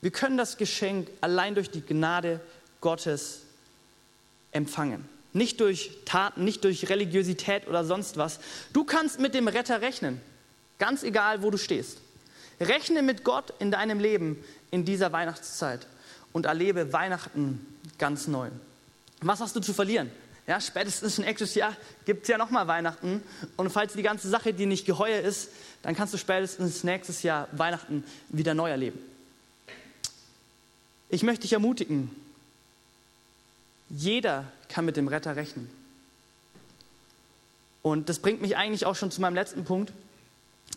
Wir 0.00 0.12
können 0.12 0.38
das 0.38 0.56
Geschenk 0.56 1.10
allein 1.20 1.54
durch 1.54 1.70
die 1.70 1.82
Gnade 1.82 2.40
Gottes 2.80 3.40
empfangen. 4.50 5.06
Nicht 5.32 5.60
durch 5.60 5.90
Taten, 6.04 6.44
nicht 6.44 6.64
durch 6.64 6.88
Religiosität 6.88 7.66
oder 7.66 7.84
sonst 7.84 8.16
was. 8.16 8.38
Du 8.72 8.84
kannst 8.84 9.18
mit 9.18 9.34
dem 9.34 9.48
Retter 9.48 9.80
rechnen, 9.80 10.20
ganz 10.78 11.02
egal, 11.02 11.42
wo 11.42 11.50
du 11.50 11.58
stehst. 11.58 11.98
Rechne 12.60 13.02
mit 13.02 13.24
Gott 13.24 13.52
in 13.58 13.70
deinem 13.70 13.98
Leben 13.98 14.42
in 14.70 14.84
dieser 14.84 15.12
Weihnachtszeit 15.12 15.86
und 16.32 16.46
erlebe 16.46 16.92
Weihnachten 16.92 17.66
ganz 17.98 18.26
neu. 18.26 18.50
Was 19.20 19.40
hast 19.40 19.56
du 19.56 19.60
zu 19.60 19.72
verlieren? 19.72 20.10
Ja, 20.46 20.60
spätestens 20.60 21.18
nächstes 21.18 21.54
Jahr 21.54 21.76
gibt 22.04 22.22
es 22.22 22.28
ja 22.28 22.36
nochmal 22.36 22.66
Weihnachten. 22.66 23.22
Und 23.56 23.70
falls 23.70 23.92
die 23.92 24.02
ganze 24.02 24.28
Sache 24.28 24.52
dir 24.52 24.66
nicht 24.66 24.86
geheuer 24.86 25.20
ist, 25.20 25.50
dann 25.82 25.94
kannst 25.94 26.14
du 26.14 26.18
spätestens 26.18 26.82
nächstes 26.82 27.22
Jahr 27.22 27.48
Weihnachten 27.52 28.04
wieder 28.28 28.54
neu 28.54 28.70
erleben. 28.70 28.98
Ich 31.08 31.22
möchte 31.22 31.42
dich 31.42 31.52
ermutigen, 31.52 32.10
jeder 33.88 34.50
kann 34.72 34.84
mit 34.84 34.96
dem 34.96 35.06
Retter 35.06 35.36
rechnen. 35.36 35.70
Und 37.82 38.08
das 38.08 38.20
bringt 38.20 38.40
mich 38.40 38.56
eigentlich 38.56 38.86
auch 38.86 38.96
schon 38.96 39.10
zu 39.10 39.20
meinem 39.20 39.34
letzten 39.34 39.64
Punkt. 39.64 39.92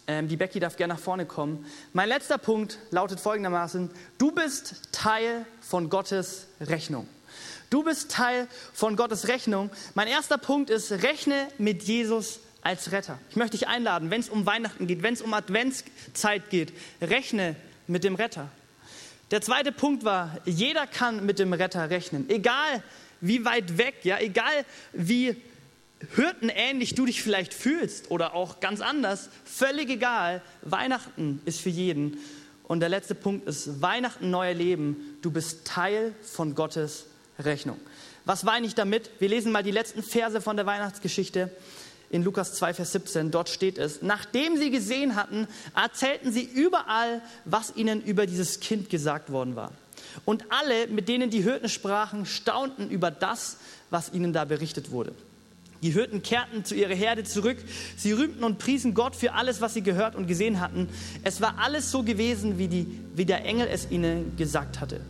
Ähm, 0.08 0.28
die 0.28 0.36
Becky 0.36 0.60
darf 0.60 0.76
gerne 0.76 0.96
nach 0.96 1.00
vorne 1.00 1.26
kommen. 1.26 1.66
Mein 1.94 2.10
letzter 2.10 2.38
Punkt 2.38 2.78
lautet 2.92 3.20
folgendermaßen, 3.20 3.90
du 4.18 4.32
bist 4.32 4.92
Teil 4.92 5.46
von 5.62 5.90
Gottes 5.90 6.48
Rechnung. 6.60 7.08
Du 7.70 7.84
bist 7.84 8.12
Teil 8.12 8.48
von 8.74 8.96
Gottes 8.96 9.28
Rechnung. 9.28 9.70
Mein 9.94 10.08
erster 10.08 10.38
Punkt 10.38 10.70
ist, 10.70 10.92
rechne 10.92 11.48
mit 11.58 11.84
Jesus 11.84 12.40
als 12.62 12.92
Retter. 12.92 13.18
Ich 13.30 13.36
möchte 13.36 13.58
dich 13.58 13.68
einladen, 13.68 14.12
wenn 14.12 14.20
es 14.20 14.30
um 14.30 14.46
Weihnachten 14.46 14.88
geht, 14.88 15.04
wenn 15.04 15.14
es 15.14 15.22
um 15.22 15.34
Adventszeit 15.34 16.50
geht, 16.50 16.74
rechne 17.02 17.56
mit 17.88 18.04
dem 18.04 18.16
Retter. 18.16 18.50
Der 19.32 19.42
zweite 19.42 19.72
Punkt 19.72 20.04
war, 20.04 20.38
jeder 20.46 20.86
kann 20.86 21.26
mit 21.26 21.40
dem 21.40 21.54
Retter 21.54 21.90
rechnen. 21.90 22.30
Egal 22.30 22.84
wie 23.28 23.46
weit 23.46 23.78
weg, 23.78 23.96
ja, 24.04 24.20
egal 24.20 24.66
wie 24.94 25.36
hirtenähnlich 26.16 26.96
du 26.96 27.06
dich 27.06 27.22
vielleicht 27.22 27.54
fühlst 27.54 28.12
oder 28.12 28.34
auch 28.34 28.60
ganz 28.60 28.82
anders, 28.82 29.30
völlig 29.46 29.90
egal. 29.90 30.42
Weihnachten 30.62 31.42
ist 31.46 31.62
für 31.62 31.70
jeden. 31.70 32.18
Und 32.64 32.80
der 32.80 32.90
letzte 32.90 33.16
Punkt 33.16 33.48
ist 33.48 33.82
Weihnachten, 33.82 34.30
neuer 34.30 34.54
Leben. 34.54 35.18
Du 35.22 35.32
bist 35.32 35.66
Teil 35.66 36.14
von 36.22 36.56
Gottes 36.56 37.06
Rechnung. 37.40 37.80
Was 38.26 38.44
meine 38.44 38.66
ich 38.66 38.74
damit? 38.74 39.12
Wir 39.20 39.30
lesen 39.30 39.52
mal 39.52 39.64
die 39.64 39.72
letzten 39.72 40.02
Verse 40.02 40.42
von 40.42 40.56
der 40.56 40.66
Weihnachtsgeschichte 40.66 41.52
in 42.10 42.24
Lukas 42.24 42.54
2, 42.54 42.74
Vers 42.74 42.92
17. 42.94 43.30
Dort 43.30 43.50
steht 43.50 43.78
es, 43.78 44.02
nachdem 44.02 44.58
sie 44.58 44.72
gesehen 44.72 45.16
hatten, 45.16 45.48
erzählten 45.76 46.32
sie 46.32 46.44
überall, 46.44 47.22
was 47.46 47.76
ihnen 47.76 48.02
über 48.02 48.26
dieses 48.26 48.60
Kind 48.60 48.90
gesagt 48.90 49.32
worden 49.32 49.56
war. 49.56 49.72
Und 50.24 50.46
alle, 50.50 50.88
mit 50.88 51.10
denen 51.10 51.30
die 51.30 51.42
Hirten 51.42 51.68
sprachen, 51.70 52.26
staunten 52.26 52.90
über 52.90 53.12
das, 53.12 53.58
was 53.90 54.14
ihnen 54.14 54.32
da 54.34 54.46
berichtet 54.46 54.92
wurde. 54.92 55.14
Die 55.82 55.92
Hirten 55.92 56.24
kehrten 56.24 56.66
zu 56.66 56.74
ihrer 56.74 56.96
Herde 56.96 57.24
zurück. 57.24 57.58
Sie 57.98 58.12
rühmten 58.12 58.44
und 58.44 58.58
priesen 58.58 58.94
Gott 58.94 59.16
für 59.16 59.34
alles, 59.34 59.62
was 59.62 59.74
sie 59.74 59.84
gehört 59.84 60.16
und 60.16 60.26
gesehen 60.26 60.60
hatten. 60.60 60.90
Es 61.24 61.42
war 61.42 61.60
alles 61.60 61.92
so 61.92 62.02
gewesen, 62.02 62.58
wie, 62.58 62.68
die, 62.68 62.88
wie 63.14 63.26
der 63.26 63.46
Engel 63.46 63.68
es 63.72 63.92
ihnen 63.92 64.36
gesagt 64.38 64.80
hatte. 64.80 65.02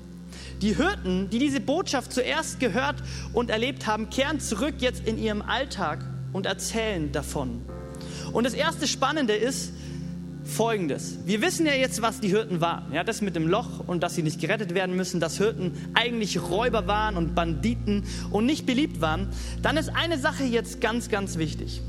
Die 0.62 0.76
Hirten, 0.76 1.30
die 1.30 1.40
diese 1.40 1.60
Botschaft 1.60 2.12
zuerst 2.12 2.60
gehört 2.60 2.96
und 3.34 3.50
erlebt 3.50 3.88
haben, 3.88 4.10
kehren 4.10 4.40
zurück 4.40 4.76
jetzt 4.80 5.06
in 5.06 5.18
ihrem 5.18 5.42
Alltag 5.42 6.00
und 6.34 6.46
erzählen 6.46 7.12
davon. 7.12 7.62
Und 8.34 8.46
das 8.46 8.54
erste 8.54 8.88
Spannende 8.88 9.34
ist 9.34 9.72
folgendes. 10.46 11.18
Wir 11.26 11.42
wissen 11.42 11.66
ja 11.66 11.74
jetzt, 11.74 12.02
was 12.02 12.20
die 12.20 12.30
Hirten 12.30 12.62
waren. 12.62 12.94
Ja, 12.94 13.04
das 13.04 13.22
mit 13.22 13.36
dem 13.36 13.48
Loch 13.48 13.80
und 13.86 14.04
dass 14.04 14.16
sie 14.16 14.24
nicht 14.24 14.40
gerettet 14.40 14.74
werden 14.74 14.96
müssen, 14.96 15.20
dass 15.20 15.38
Hirten 15.38 15.74
eigentlich 15.94 16.42
Räuber 16.42 16.88
waren 16.88 17.18
und 17.18 17.36
Banditen 17.36 18.04
und 18.32 18.46
nicht 18.46 18.66
beliebt 18.66 19.02
waren. 19.02 19.30
Dann 19.62 19.78
ist 19.78 19.90
eine 19.90 20.20
Sache 20.20 20.44
jetzt 20.44 20.82
ganz, 20.82 21.10
ganz 21.10 21.38
wichtig. 21.38 21.82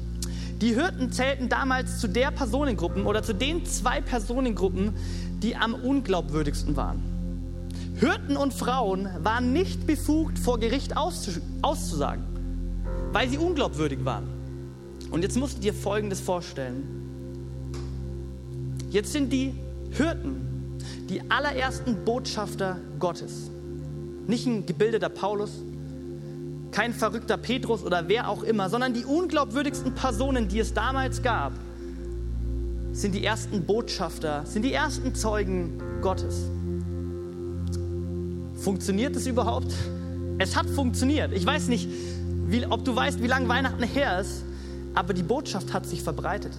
Die 0.60 0.74
Hirten 0.74 1.12
zählten 1.12 1.48
damals 1.50 1.98
zu 1.98 2.08
der 2.08 2.30
Personengruppen 2.30 3.04
oder 3.04 3.22
zu 3.22 3.34
den 3.34 3.66
zwei 3.66 4.00
Personengruppen, 4.00 4.94
die 5.42 5.54
am 5.54 5.74
unglaubwürdigsten 5.74 6.76
waren. 6.76 7.02
Hirten 8.00 8.36
und 8.36 8.54
Frauen 8.54 9.08
waren 9.22 9.52
nicht 9.52 9.86
befugt, 9.86 10.38
vor 10.38 10.58
Gericht 10.58 10.96
auszusagen, 10.96 12.24
weil 13.12 13.28
sie 13.28 13.38
unglaubwürdig 13.38 14.04
waren. 14.04 14.28
Und 15.10 15.22
jetzt 15.22 15.36
musst 15.36 15.58
du 15.58 15.60
dir 15.60 15.74
Folgendes 15.74 16.20
vorstellen. 16.20 17.05
Jetzt 18.90 19.12
sind 19.12 19.32
die 19.32 19.54
Hirten 19.90 20.46
die 21.08 21.30
allerersten 21.30 22.04
Botschafter 22.04 22.78
Gottes. 22.98 23.50
Nicht 24.26 24.46
ein 24.46 24.66
gebildeter 24.66 25.08
Paulus, 25.08 25.50
kein 26.72 26.92
verrückter 26.92 27.36
Petrus 27.36 27.82
oder 27.84 28.08
wer 28.08 28.28
auch 28.28 28.42
immer, 28.42 28.68
sondern 28.68 28.92
die 28.92 29.04
unglaubwürdigsten 29.04 29.94
Personen, 29.94 30.48
die 30.48 30.58
es 30.58 30.74
damals 30.74 31.22
gab, 31.22 31.52
sind 32.92 33.14
die 33.14 33.24
ersten 33.24 33.64
Botschafter, 33.64 34.44
sind 34.46 34.62
die 34.62 34.72
ersten 34.72 35.14
Zeugen 35.14 35.80
Gottes. 36.00 36.50
Funktioniert 38.56 39.14
es 39.16 39.26
überhaupt? 39.26 39.72
Es 40.38 40.56
hat 40.56 40.68
funktioniert. 40.68 41.32
Ich 41.32 41.46
weiß 41.46 41.68
nicht, 41.68 41.88
wie, 42.46 42.66
ob 42.66 42.84
du 42.84 42.96
weißt, 42.96 43.22
wie 43.22 43.26
lange 43.26 43.48
Weihnachten 43.48 43.82
her 43.82 44.20
ist, 44.20 44.44
aber 44.94 45.14
die 45.14 45.22
Botschaft 45.22 45.72
hat 45.72 45.86
sich 45.86 46.02
verbreitet. 46.02 46.52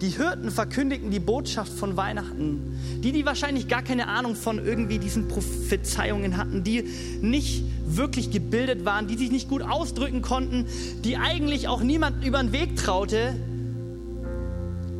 Die 0.00 0.08
Hirten 0.08 0.50
verkündigten 0.50 1.10
die 1.10 1.20
Botschaft 1.20 1.72
von 1.72 1.96
Weihnachten. 1.96 2.78
Die, 3.02 3.12
die 3.12 3.26
wahrscheinlich 3.26 3.68
gar 3.68 3.82
keine 3.82 4.08
Ahnung 4.08 4.34
von 4.34 4.58
irgendwie 4.58 4.98
diesen 4.98 5.28
Prophezeiungen 5.28 6.38
hatten, 6.38 6.64
die 6.64 6.84
nicht 7.20 7.62
wirklich 7.86 8.30
gebildet 8.30 8.86
waren, 8.86 9.08
die 9.08 9.16
sich 9.16 9.30
nicht 9.30 9.48
gut 9.48 9.62
ausdrücken 9.62 10.22
konnten, 10.22 10.66
die 11.04 11.18
eigentlich 11.18 11.68
auch 11.68 11.82
niemand 11.82 12.24
über 12.24 12.38
den 12.38 12.52
Weg 12.52 12.76
traute. 12.76 13.34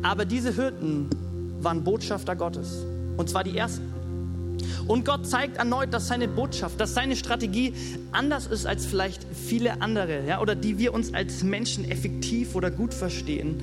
Aber 0.03 0.25
diese 0.25 0.53
Hirten 0.53 1.09
waren 1.61 1.83
Botschafter 1.83 2.35
Gottes. 2.35 2.85
Und 3.17 3.27
zwar 3.27 3.43
die 3.43 3.57
ersten. 3.57 3.91
Und 4.87 5.05
Gott 5.05 5.25
zeigt 5.25 5.57
erneut, 5.57 5.93
dass 5.93 6.07
seine 6.07 6.27
Botschaft, 6.27 6.79
dass 6.79 6.93
seine 6.93 7.15
Strategie 7.15 7.73
anders 8.11 8.45
ist 8.45 8.67
als 8.67 8.85
vielleicht 8.85 9.25
viele 9.33 9.81
andere, 9.81 10.27
ja, 10.27 10.41
oder 10.41 10.53
die 10.53 10.77
wir 10.77 10.93
uns 10.93 11.13
als 11.13 11.43
Menschen 11.43 11.89
effektiv 11.89 12.55
oder 12.55 12.69
gut 12.69 12.93
verstehen. 12.93 13.61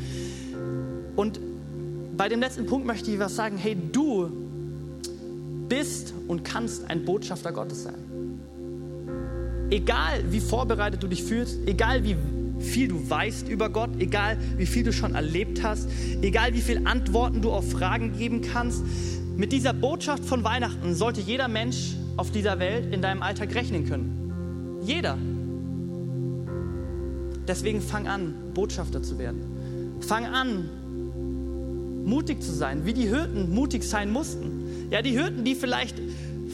Und 1.18 1.40
bei 2.16 2.28
dem 2.28 2.38
letzten 2.38 2.66
Punkt 2.66 2.86
möchte 2.86 3.10
ich 3.10 3.18
was 3.18 3.34
sagen. 3.34 3.56
Hey, 3.56 3.76
du 3.90 4.30
bist 5.68 6.14
und 6.28 6.44
kannst 6.44 6.88
ein 6.88 7.04
Botschafter 7.04 7.50
Gottes 7.50 7.82
sein. 7.82 7.96
Egal 9.68 10.22
wie 10.30 10.38
vorbereitet 10.38 11.02
du 11.02 11.08
dich 11.08 11.24
fühlst, 11.24 11.58
egal 11.66 12.04
wie 12.04 12.14
viel 12.60 12.86
du 12.86 13.10
weißt 13.10 13.48
über 13.48 13.68
Gott, 13.68 13.90
egal 13.98 14.38
wie 14.58 14.66
viel 14.66 14.84
du 14.84 14.92
schon 14.92 15.16
erlebt 15.16 15.64
hast, 15.64 15.88
egal 16.22 16.54
wie 16.54 16.60
viele 16.60 16.86
Antworten 16.86 17.42
du 17.42 17.50
auf 17.50 17.68
Fragen 17.68 18.16
geben 18.16 18.40
kannst, 18.40 18.84
mit 19.36 19.50
dieser 19.50 19.72
Botschaft 19.72 20.24
von 20.24 20.44
Weihnachten 20.44 20.94
sollte 20.94 21.20
jeder 21.20 21.48
Mensch 21.48 21.96
auf 22.16 22.30
dieser 22.30 22.60
Welt 22.60 22.94
in 22.94 23.02
deinem 23.02 23.22
Alltag 23.22 23.56
rechnen 23.56 23.88
können. 23.88 24.80
Jeder. 24.84 25.18
Deswegen 27.48 27.80
fang 27.80 28.06
an, 28.06 28.34
Botschafter 28.54 29.02
zu 29.02 29.18
werden. 29.18 29.40
Fang 30.00 30.24
an, 30.24 30.70
mutig 32.08 32.42
zu 32.42 32.52
sein, 32.52 32.86
wie 32.86 32.94
die 32.94 33.06
Hirten 33.06 33.54
mutig 33.54 33.84
sein 33.84 34.10
mussten. 34.10 34.88
Ja, 34.90 35.02
die 35.02 35.10
Hirten, 35.10 35.44
die 35.44 35.54
vielleicht 35.54 36.00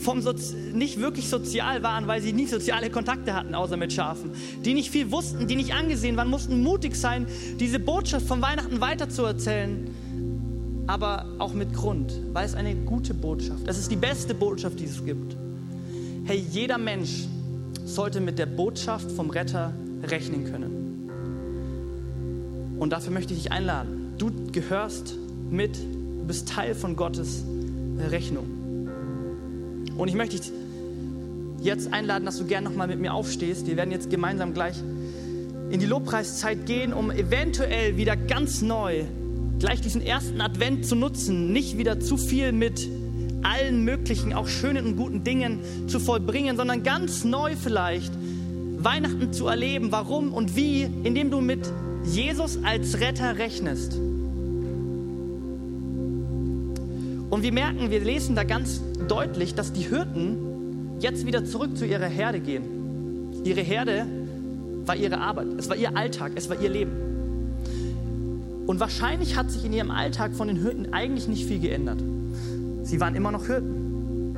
vom 0.03 0.21
Sozi 0.21 0.57
nicht 0.75 1.01
wirklich 1.01 1.29
sozial 1.29 1.83
waren, 1.83 2.07
weil 2.07 2.21
sie 2.21 2.33
nie 2.33 2.47
soziale 2.47 2.91
Kontakte 2.91 3.35
hatten, 3.35 3.55
außer 3.55 3.77
mit 3.77 3.93
Schafen. 3.93 4.33
Die 4.65 4.75
nicht 4.75 4.91
viel 4.91 5.11
wussten, 5.11 5.47
die 5.47 5.57
nicht 5.57 5.73
angesehen 5.73 6.17
waren, 6.17 6.29
mussten 6.29 6.63
mutig 6.63 6.95
sein, 6.97 7.27
diese 7.59 7.79
Botschaft 7.79 8.27
von 8.27 8.43
Weihnachten 8.43 8.81
weiterzuerzählen. 8.81 9.89
Aber 10.87 11.27
auch 11.39 11.55
mit 11.55 11.73
Grund, 11.73 12.13
weil 12.33 12.45
es 12.45 12.55
eine 12.55 12.75
gute 12.75 13.15
Botschaft. 13.15 13.67
Es 13.67 13.79
ist 13.79 13.91
die 13.91 13.97
beste 13.97 14.35
Botschaft, 14.35 14.79
die 14.79 14.85
es 14.85 15.03
gibt. 15.05 15.35
Hey, 16.25 16.45
jeder 16.51 16.77
Mensch 16.77 17.25
sollte 17.87 18.21
mit 18.21 18.39
der 18.39 18.47
Botschaft 18.47 19.11
vom 19.13 19.31
Retter 19.31 19.73
rechnen 20.03 20.45
können. 20.45 20.75
Und 22.79 22.91
dafür 22.91 23.13
möchte 23.13 23.33
ich 23.33 23.45
dich 23.45 23.53
einladen. 23.53 24.13
Du 24.19 24.31
gehörst 24.53 25.17
mit, 25.51 25.77
du 25.77 26.25
bist 26.27 26.49
Teil 26.49 26.75
von 26.75 26.97
Gottes 26.97 27.45
Rechnung. 27.99 28.89
Und 29.97 30.09
ich 30.09 30.15
möchte 30.15 30.37
dich 30.37 30.53
jetzt 31.63 31.93
einladen, 31.93 32.27
dass 32.27 32.39
du 32.39 32.45
gern 32.45 32.65
nochmal 32.65 32.89
mit 32.89 33.01
mir 33.01 33.15
aufstehst. 33.15 33.67
Wir 33.67 33.77
werden 33.77 33.91
jetzt 33.91 34.11
gemeinsam 34.11 34.55
gleich 34.55 34.77
in 35.71 35.81
die 35.81 35.87
Lobpreiszeit 35.87 36.67
gehen, 36.67 36.93
um 36.93 37.11
eventuell 37.11 37.97
wieder 37.97 38.17
ganz 38.17 38.63
neu 38.63 39.05
gleich 39.59 39.81
diesen 39.81 40.03
ersten 40.03 40.41
Advent 40.41 40.87
zu 40.87 40.95
nutzen, 40.95 41.53
nicht 41.53 41.79
wieder 41.79 42.01
zu 42.01 42.17
viel 42.17 42.53
mit 42.53 42.89
allen 43.43 43.85
möglichen, 43.85 44.33
auch 44.33 44.49
schönen 44.49 44.87
und 44.87 44.97
guten 44.97 45.25
Dingen 45.25 45.61
zu 45.87 46.01
vollbringen, 46.01 46.57
sondern 46.57 46.83
ganz 46.83 47.25
neu 47.25 47.55
vielleicht 47.57 48.13
Weihnachten 48.79 49.33
zu 49.33 49.47
erleben. 49.47 49.91
Warum 49.91 50.33
und 50.33 50.57
wie? 50.57 50.83
Indem 50.83 51.31
du 51.31 51.41
mit 51.41 51.61
Jesus 52.05 52.59
als 52.63 53.01
Retter 53.01 53.39
rechnest. 53.39 53.99
Und 57.35 57.43
wir 57.43 57.53
merken, 57.53 57.91
wir 57.91 57.99
lesen 57.99 58.37
da 58.37 58.45
ganz 58.45 58.81
deutlich, 59.09 59.57
dass 59.57 59.73
die 59.73 59.81
Hirten 59.81 61.01
jetzt 61.01 61.27
wieder 61.27 61.45
zurück 61.45 61.77
zu 61.77 61.85
ihrer 61.85 62.07
Herde 62.07 62.39
gehen. 62.39 63.43
Ihre 63.43 63.61
Herde 63.61 64.07
war 64.87 64.95
ihre 64.95 65.19
Arbeit, 65.19 65.49
es 65.59 65.69
war 65.69 65.75
ihr 65.75 65.97
Alltag, 65.97 66.31
es 66.37 66.49
war 66.49 66.61
ihr 66.61 66.71
Leben. 66.71 66.93
Und 68.69 68.79
wahrscheinlich 68.79 69.37
hat 69.37 69.51
sich 69.51 69.65
in 69.65 69.73
ihrem 69.73 69.91
Alltag 69.91 70.33
von 70.37 70.47
den 70.47 70.59
Hirten 70.59 70.93
eigentlich 70.93 71.27
nicht 71.27 71.45
viel 71.45 71.59
geändert. 71.59 71.99
Sie 72.85 73.01
waren 73.01 73.17
immer 73.17 73.33
noch 73.33 73.47
Hirten. 73.47 74.37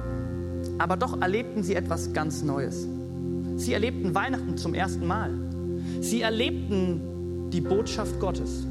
Aber 0.79 0.97
doch 0.97 1.21
erlebten 1.21 1.63
sie 1.63 1.75
etwas 1.75 2.15
ganz 2.15 2.43
Neues. 2.43 2.89
Sie 3.57 3.75
erlebten 3.75 4.15
Weihnachten 4.15 4.57
zum 4.57 4.73
ersten 4.73 5.07
Mal. 5.07 5.33
Sie 6.01 6.23
erlebten 6.23 7.51
die 7.53 7.61
Botschaft 7.61 8.19
Gottes. 8.21 8.65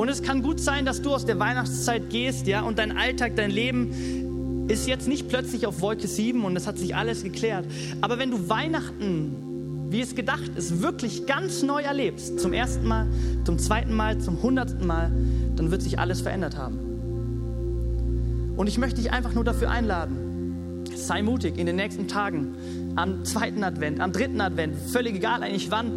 Und 0.00 0.08
es 0.08 0.22
kann 0.22 0.40
gut 0.40 0.60
sein, 0.60 0.86
dass 0.86 1.02
du 1.02 1.12
aus 1.12 1.26
der 1.26 1.38
Weihnachtszeit 1.38 2.08
gehst, 2.08 2.46
ja, 2.46 2.62
und 2.62 2.78
dein 2.78 2.96
Alltag, 2.96 3.36
dein 3.36 3.50
Leben 3.50 4.64
ist 4.66 4.88
jetzt 4.88 5.06
nicht 5.06 5.28
plötzlich 5.28 5.66
auf 5.66 5.82
Wolke 5.82 6.08
7 6.08 6.42
und 6.42 6.56
es 6.56 6.66
hat 6.66 6.78
sich 6.78 6.96
alles 6.96 7.22
geklärt. 7.22 7.66
Aber 8.00 8.18
wenn 8.18 8.30
du 8.30 8.48
Weihnachten, 8.48 9.90
wie 9.90 10.00
es 10.00 10.14
gedacht 10.14 10.52
ist, 10.56 10.80
wirklich 10.80 11.26
ganz 11.26 11.62
neu 11.62 11.82
erlebst, 11.82 12.40
zum 12.40 12.54
ersten 12.54 12.88
Mal, 12.88 13.08
zum 13.44 13.58
zweiten 13.58 13.92
Mal, 13.92 14.18
zum 14.18 14.42
hundertsten 14.42 14.86
Mal, 14.86 15.12
dann 15.56 15.70
wird 15.70 15.82
sich 15.82 15.98
alles 15.98 16.22
verändert 16.22 16.56
haben. 16.56 16.78
Und 18.56 18.68
ich 18.68 18.78
möchte 18.78 19.02
dich 19.02 19.12
einfach 19.12 19.34
nur 19.34 19.44
dafür 19.44 19.70
einladen. 19.70 20.86
Sei 20.94 21.20
mutig 21.20 21.58
in 21.58 21.66
den 21.66 21.76
nächsten 21.76 22.08
Tagen, 22.08 22.54
am 22.96 23.26
zweiten 23.26 23.62
Advent, 23.62 24.00
am 24.00 24.12
dritten 24.12 24.40
Advent, 24.40 24.76
völlig 24.78 25.16
egal 25.16 25.42
eigentlich 25.42 25.70
wann, 25.70 25.92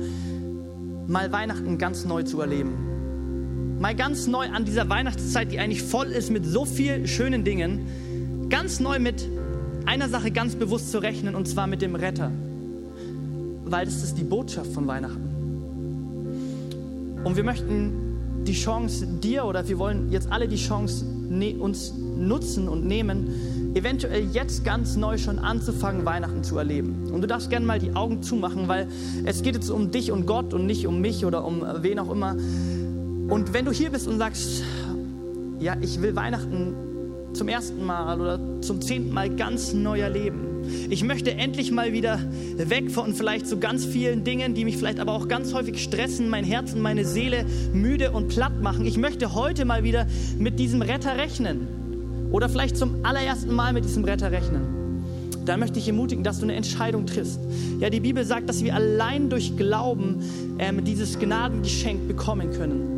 mal 1.08 1.32
Weihnachten 1.32 1.78
ganz 1.78 2.04
neu 2.04 2.24
zu 2.24 2.42
erleben 2.42 2.83
mal 3.84 3.93
ganz 3.96 4.28
neu 4.28 4.48
an 4.48 4.63
dieser 4.63 4.88
Weihnachtszeit, 4.88 5.52
die 5.52 5.60
eigentlich 5.60 5.84
voll 5.84 6.08
ist 6.08 6.32
mit 6.32 6.46
so 6.46 6.63
vielen 6.63 7.06
schönen 7.06 7.43
Dingen, 7.43 8.48
ganz 8.50 8.80
neu 8.80 8.98
mit 8.98 9.28
einer 9.86 10.08
Sache 10.08 10.32
ganz 10.32 10.56
bewusst 10.56 10.89
zu 10.89 11.00
rechnen, 11.00 11.36
und 11.36 11.50
zwar 11.50 11.67
mit 11.67 11.82
dem 11.82 11.96
Retter. 11.96 12.32
Weil 13.65 13.84
das 13.84 14.02
ist 14.02 14.17
die 14.17 14.24
Botschaft 14.24 14.72
von 14.72 14.88
Weihnachten. 14.88 15.30
Und 17.26 17.36
wir 17.36 17.43
möchten 17.43 18.43
die 18.48 18.54
Chance 18.54 19.06
dir 19.06 19.43
oder 19.43 19.67
wir 19.67 19.78
wollen 19.80 20.10
jetzt 20.13 20.32
alle 20.32 20.48
die 20.48 20.56
Chance 20.56 21.04
ne 21.04 21.58
uns 21.58 21.93
nutzen 21.93 22.69
und 22.69 22.86
nehmen, 22.86 23.74
eventuell 23.74 24.30
jetzt 24.32 24.63
ganz 24.63 24.96
neu 24.96 25.17
schon 25.17 25.39
anzufangen, 25.39 26.06
Weihnachten 26.06 26.46
zu 26.46 26.58
erleben. 26.58 27.12
Und 27.12 27.19
du 27.19 27.28
darfst 27.28 27.50
gerne 27.50 27.65
mal 27.65 27.80
die 27.80 27.98
Augen 27.98 28.24
zumachen, 28.24 28.69
weil 28.69 28.88
es 29.26 29.43
geht 29.43 29.56
jetzt 29.56 29.69
um 29.69 29.91
dich 29.91 30.10
und 30.10 30.26
Gott 30.26 30.54
und 30.54 30.65
nicht 30.67 30.88
um 30.88 31.02
mich 31.02 31.26
oder 31.26 31.43
um 31.43 31.65
wen 31.82 32.00
auch 32.00 32.12
immer. 32.12 32.38
Und 33.28 33.54
wenn 33.54 33.66
du 33.66 33.72
hier 33.72 33.90
bist 33.90 34.08
und 34.08 34.18
sagst, 34.18 34.64
ja, 35.60 35.78
ich 35.82 36.02
will 36.02 36.16
Weihnachten 36.16 36.76
zum 37.34 37.48
ersten 37.48 37.84
Mal 37.86 38.20
oder 38.20 38.40
zum 38.62 38.82
zehnten 38.82 39.14
Mal 39.14 39.36
ganz 39.36 39.74
neu 39.74 40.00
erleben. 40.00 40.54
Ich 40.90 41.04
möchte 41.04 41.32
endlich 41.32 41.72
mal 41.72 41.92
wieder 41.92 42.20
weg 42.58 42.92
von 42.92 43.14
vielleicht 43.14 43.48
so 43.48 43.58
ganz 43.58 43.86
vielen 43.86 44.24
Dingen, 44.24 44.54
die 44.54 44.66
mich 44.66 44.78
vielleicht 44.78 45.00
aber 45.00 45.14
auch 45.14 45.28
ganz 45.28 45.54
häufig 45.54 45.82
stressen, 45.84 46.30
mein 46.30 46.44
Herz 46.44 46.74
und 46.74 46.82
meine 46.82 47.06
Seele 47.06 47.46
müde 47.74 48.12
und 48.12 48.30
platt 48.30 48.62
machen. 48.62 48.86
Ich 48.86 48.98
möchte 48.98 49.34
heute 49.34 49.66
mal 49.66 49.84
wieder 49.84 50.08
mit 50.38 50.60
diesem 50.60 50.82
Retter 50.82 51.18
rechnen. 51.18 51.68
Oder 52.32 52.50
vielleicht 52.50 52.78
zum 52.78 53.04
allerersten 53.04 53.54
Mal 53.54 53.74
mit 53.74 53.86
diesem 53.86 54.04
Retter 54.04 54.32
rechnen 54.32 54.84
dann 55.46 55.60
möchte 55.60 55.80
ich 55.80 55.88
ermutigen, 55.88 56.24
dass 56.24 56.40
du 56.40 56.44
eine 56.44 56.56
Entscheidung 56.56 57.06
triffst. 57.06 57.40
Ja, 57.80 57.90
die 57.90 58.00
Bibel 58.00 58.24
sagt, 58.24 58.48
dass 58.48 58.64
wir 58.64 58.74
allein 58.74 59.30
durch 59.30 59.58
Glauben 59.58 60.24
ähm, 60.58 60.84
dieses 60.86 61.20
Gnadengeschenk 61.20 62.08
bekommen 62.08 62.52
können. 62.52 62.93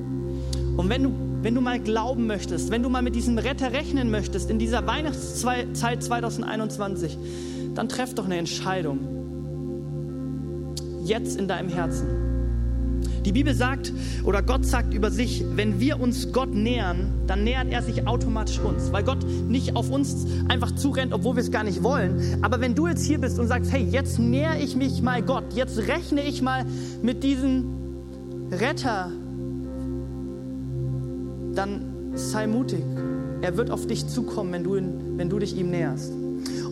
Und 0.77 0.89
wenn 0.89 1.03
du, 1.03 1.11
wenn 1.41 1.55
du 1.55 1.61
mal 1.61 1.79
glauben 1.79 2.27
möchtest, 2.27 2.71
wenn 2.71 2.83
du 2.83 2.89
mal 2.89 3.01
mit 3.01 3.15
diesem 3.15 3.37
Retter 3.37 3.71
rechnen 3.71 4.11
möchtest 4.11 4.49
in 4.49 4.59
dieser 4.59 4.85
Weihnachtszeit 4.85 5.75
2021, 6.03 7.17
dann 7.75 7.87
treff 7.87 8.13
doch 8.13 8.25
eine 8.25 8.37
Entscheidung. 8.37 8.99
Jetzt 11.05 11.39
in 11.39 11.47
deinem 11.47 11.69
Herzen. 11.69 12.25
Die 13.25 13.31
Bibel 13.31 13.55
sagt 13.55 13.91
oder 14.23 14.43
Gott 14.43 14.65
sagt 14.65 14.93
über 14.93 15.09
sich, 15.09 15.43
wenn 15.55 15.79
wir 15.79 15.99
uns 15.99 16.31
Gott 16.31 16.53
nähern, 16.53 17.11
dann 17.25 17.43
nähert 17.43 17.71
er 17.71 17.81
sich 17.81 18.05
automatisch 18.07 18.59
uns, 18.59 18.91
weil 18.91 19.03
Gott 19.03 19.25
nicht 19.47 19.75
auf 19.75 19.89
uns 19.89 20.27
einfach 20.47 20.71
zurennt, 20.75 21.11
obwohl 21.11 21.35
wir 21.35 21.41
es 21.41 21.51
gar 21.51 21.63
nicht 21.63 21.81
wollen. 21.81 22.43
Aber 22.43 22.61
wenn 22.61 22.75
du 22.75 22.87
jetzt 22.87 23.03
hier 23.03 23.19
bist 23.19 23.39
und 23.39 23.47
sagst, 23.47 23.71
hey, 23.71 23.83
jetzt 23.83 24.19
näher 24.19 24.59
ich 24.61 24.75
mich 24.75 25.01
mal 25.01 25.23
Gott, 25.23 25.53
jetzt 25.55 25.87
rechne 25.87 26.23
ich 26.23 26.43
mal 26.43 26.65
mit 27.01 27.23
diesem 27.23 27.65
Retter, 28.51 29.11
dann 31.55 32.11
sei 32.13 32.47
mutig. 32.47 32.83
Er 33.41 33.57
wird 33.57 33.69
auf 33.71 33.87
dich 33.87 34.07
zukommen, 34.07 34.51
wenn 34.53 34.63
du, 34.63 34.73
wenn 35.17 35.29
du 35.29 35.39
dich 35.39 35.55
ihm 35.55 35.69
näherst. 35.69 36.11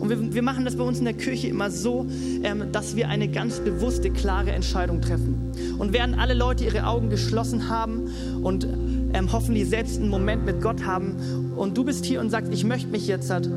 Und 0.00 0.10
wir, 0.10 0.34
wir, 0.34 0.42
machen 0.42 0.64
das 0.64 0.76
bei 0.76 0.84
uns 0.84 0.98
in 0.98 1.04
der 1.04 1.14
Kirche 1.14 1.48
immer 1.48 1.70
so, 1.70 2.06
ähm, 2.42 2.72
dass 2.72 2.96
wir 2.96 3.08
eine 3.08 3.28
ganz 3.28 3.60
bewusste, 3.60 4.10
klare 4.10 4.52
Entscheidung 4.52 5.00
treffen. 5.00 5.52
Und 5.78 5.92
während 5.92 6.18
alle 6.18 6.34
Leute 6.34 6.64
ihre 6.64 6.86
Augen 6.86 7.10
geschlossen 7.10 7.68
haben 7.68 8.10
und 8.42 8.66
ähm, 9.12 9.32
hoffentlich 9.32 9.68
selbst 9.68 9.98
einen 9.98 10.10
Moment 10.10 10.44
mit 10.44 10.60
Gott 10.60 10.84
haben 10.84 11.54
und 11.56 11.76
du 11.76 11.84
bist 11.84 12.04
hier 12.04 12.20
und 12.20 12.30
sagst, 12.30 12.52
ich 12.52 12.64
möchte 12.64 12.88
mich 12.88 13.06
jetzt 13.06 13.30
halt 13.30 13.48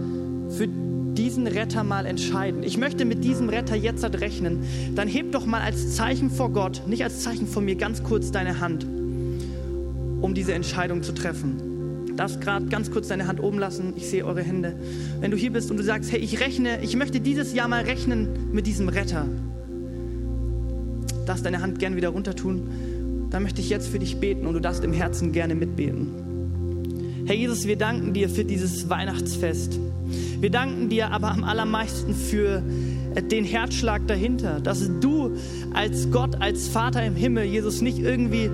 für 0.49 0.67
diesen 0.67 1.47
Retter 1.47 1.83
mal 1.83 2.05
entscheiden. 2.05 2.63
Ich 2.63 2.77
möchte 2.77 3.03
mit 3.03 3.23
diesem 3.23 3.49
Retter 3.49 3.75
jetzt 3.75 4.03
halt 4.03 4.21
rechnen. 4.21 4.63
Dann 4.95 5.07
heb 5.07 5.31
doch 5.31 5.45
mal 5.45 5.61
als 5.61 5.95
Zeichen 5.95 6.29
vor 6.29 6.51
Gott, 6.51 6.83
nicht 6.87 7.03
als 7.03 7.23
Zeichen 7.23 7.47
vor 7.47 7.61
mir, 7.61 7.75
ganz 7.75 8.03
kurz 8.03 8.31
deine 8.31 8.59
Hand 8.59 8.85
um 10.21 10.33
diese 10.33 10.53
Entscheidung 10.53 11.03
zu 11.03 11.13
treffen. 11.13 12.15
Darfst 12.15 12.41
gerade 12.41 12.65
ganz 12.65 12.89
kurz 12.89 13.07
deine 13.07 13.27
Hand 13.27 13.39
oben 13.39 13.59
lassen. 13.59 13.93
Ich 13.95 14.09
sehe 14.09 14.25
eure 14.25 14.41
Hände. 14.41 14.75
Wenn 15.19 15.29
du 15.29 15.37
hier 15.37 15.51
bist 15.51 15.69
und 15.69 15.77
du 15.77 15.83
sagst, 15.83 16.11
hey, 16.11 16.19
ich 16.19 16.39
rechne, 16.39 16.81
ich 16.81 16.95
möchte 16.95 17.19
dieses 17.19 17.53
Jahr 17.53 17.67
mal 17.67 17.83
rechnen 17.83 18.51
mit 18.51 18.65
diesem 18.65 18.89
Retter, 18.89 19.27
darfst 21.27 21.45
deine 21.45 21.61
Hand 21.61 21.77
gerne 21.77 21.95
wieder 21.95 22.09
runter 22.09 22.35
tun. 22.35 23.27
Dann 23.29 23.43
möchte 23.43 23.61
ich 23.61 23.69
jetzt 23.69 23.89
für 23.89 23.99
dich 23.99 24.17
beten 24.17 24.47
und 24.47 24.55
du 24.55 24.59
darfst 24.59 24.83
im 24.83 24.93
Herzen 24.93 25.31
gerne 25.31 25.53
mitbeten. 25.53 27.23
Herr 27.25 27.35
Jesus, 27.35 27.67
wir 27.67 27.75
danken 27.75 28.13
dir 28.13 28.29
für 28.29 28.45
dieses 28.45 28.89
Weihnachtsfest. 28.89 29.77
Wir 30.39 30.49
danken 30.49 30.89
dir 30.89 31.11
aber 31.11 31.31
am 31.31 31.43
allermeisten 31.43 32.15
für 32.15 32.63
den 33.21 33.43
Herzschlag 33.43 34.07
dahinter, 34.07 34.59
dass 34.59 34.89
du 34.99 35.31
als 35.73 36.11
Gott, 36.11 36.35
als 36.39 36.67
Vater 36.67 37.03
im 37.03 37.15
Himmel, 37.15 37.45
Jesus, 37.45 37.81
nicht 37.81 37.99
irgendwie 37.99 38.49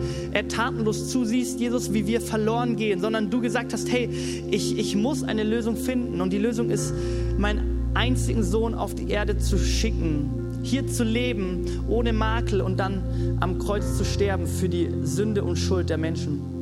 tatenlos 0.50 1.10
zusiehst, 1.10 1.60
Jesus, 1.60 1.94
wie 1.94 2.08
wir 2.08 2.22
verloren 2.22 2.76
gehen, 2.76 3.02
sondern 3.02 3.30
du 3.30 3.42
gesagt 3.42 3.74
hast, 3.74 3.92
hey, 3.92 4.10
ich, 4.52 4.78
ich 4.78 4.96
muss 4.96 5.24
eine 5.24 5.44
Lösung 5.44 5.76
finden 5.76 6.22
und 6.22 6.32
die 6.32 6.38
Lösung 6.38 6.70
ist, 6.70 6.94
meinen 7.38 7.92
einzigen 7.94 8.44
Sohn 8.44 8.74
auf 8.74 8.96
die 8.96 9.10
Erde 9.10 9.38
zu 9.38 9.58
schicken, 9.58 10.62
hier 10.64 10.88
zu 10.88 11.04
leben, 11.04 11.66
ohne 11.88 12.14
Makel 12.14 12.62
und 12.62 12.80
dann 12.80 13.38
am 13.40 13.60
Kreuz 13.60 13.98
zu 13.98 14.06
sterben 14.06 14.48
für 14.48 14.70
die 14.70 14.90
Sünde 15.04 15.44
und 15.44 15.58
Schuld 15.58 15.90
der 15.90 15.98
Menschen. 15.98 16.53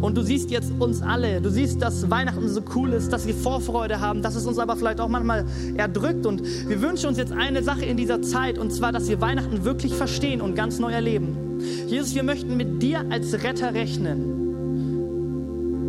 Und 0.00 0.16
du 0.16 0.22
siehst 0.22 0.50
jetzt 0.50 0.72
uns 0.78 1.02
alle, 1.02 1.40
du 1.40 1.50
siehst, 1.50 1.82
dass 1.82 2.08
Weihnachten 2.10 2.48
so 2.48 2.62
cool 2.74 2.92
ist, 2.92 3.12
dass 3.12 3.26
wir 3.26 3.34
Vorfreude 3.34 4.00
haben, 4.00 4.22
dass 4.22 4.34
es 4.34 4.46
uns 4.46 4.58
aber 4.58 4.76
vielleicht 4.76 5.00
auch 5.00 5.08
manchmal 5.08 5.44
erdrückt. 5.76 6.24
Und 6.24 6.42
wir 6.42 6.80
wünschen 6.80 7.08
uns 7.08 7.18
jetzt 7.18 7.32
eine 7.32 7.62
Sache 7.62 7.84
in 7.84 7.96
dieser 7.98 8.22
Zeit, 8.22 8.58
und 8.58 8.72
zwar, 8.72 8.92
dass 8.92 9.08
wir 9.08 9.20
Weihnachten 9.20 9.64
wirklich 9.64 9.92
verstehen 9.94 10.40
und 10.40 10.54
ganz 10.54 10.78
neu 10.78 10.90
erleben. 10.90 11.60
Jesus, 11.86 12.14
wir 12.14 12.22
möchten 12.22 12.56
mit 12.56 12.82
dir 12.82 13.04
als 13.10 13.34
Retter 13.44 13.74
rechnen. 13.74 14.40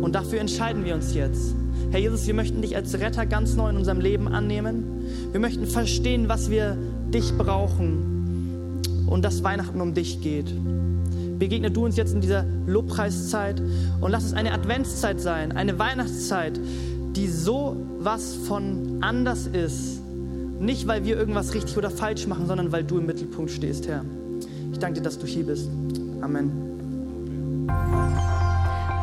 Und 0.02 0.14
dafür 0.14 0.40
entscheiden 0.40 0.84
wir 0.84 0.94
uns 0.94 1.14
jetzt. 1.14 1.54
Herr 1.90 2.00
Jesus, 2.00 2.26
wir 2.26 2.34
möchten 2.34 2.60
dich 2.60 2.76
als 2.76 2.98
Retter 2.98 3.24
ganz 3.24 3.54
neu 3.54 3.70
in 3.70 3.76
unserem 3.76 4.00
Leben 4.00 4.28
annehmen. 4.28 5.06
Wir 5.30 5.40
möchten 5.40 5.66
verstehen, 5.66 6.28
was 6.28 6.50
wir 6.50 6.76
dich 7.12 7.32
brauchen 7.36 8.82
und 9.06 9.24
dass 9.24 9.42
Weihnachten 9.42 9.80
um 9.80 9.94
dich 9.94 10.20
geht. 10.20 10.52
Begegne 11.42 11.72
du 11.72 11.84
uns 11.84 11.96
jetzt 11.96 12.14
in 12.14 12.20
dieser 12.20 12.44
Lobpreiszeit 12.68 13.60
und 14.00 14.12
lass 14.12 14.22
es 14.22 14.32
eine 14.32 14.52
Adventszeit 14.52 15.20
sein, 15.20 15.50
eine 15.50 15.76
Weihnachtszeit, 15.76 16.52
die 17.16 17.26
so 17.26 17.84
was 17.98 18.36
von 18.46 18.98
anders 19.00 19.48
ist. 19.48 20.00
Nicht, 20.60 20.86
weil 20.86 21.04
wir 21.04 21.18
irgendwas 21.18 21.52
richtig 21.52 21.76
oder 21.76 21.90
falsch 21.90 22.28
machen, 22.28 22.46
sondern 22.46 22.70
weil 22.70 22.84
du 22.84 22.98
im 22.98 23.06
Mittelpunkt 23.06 23.50
stehst, 23.50 23.88
Herr. 23.88 24.04
Ich 24.70 24.78
danke 24.78 25.00
dir, 25.00 25.02
dass 25.02 25.18
du 25.18 25.26
hier 25.26 25.44
bist. 25.44 25.68
Amen. 26.20 26.52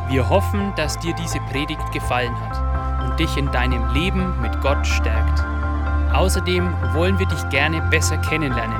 Wir 0.08 0.30
hoffen, 0.30 0.72
dass 0.78 0.98
dir 1.00 1.14
diese 1.22 1.40
Predigt 1.50 1.92
gefallen 1.92 2.32
hat 2.40 3.10
und 3.10 3.20
dich 3.20 3.36
in 3.36 3.52
deinem 3.52 3.92
Leben 3.92 4.40
mit 4.40 4.58
Gott 4.62 4.86
stärkt. 4.86 5.44
Außerdem 6.14 6.72
wollen 6.94 7.18
wir 7.18 7.26
dich 7.26 7.50
gerne 7.50 7.82
besser 7.90 8.16
kennenlernen. 8.16 8.79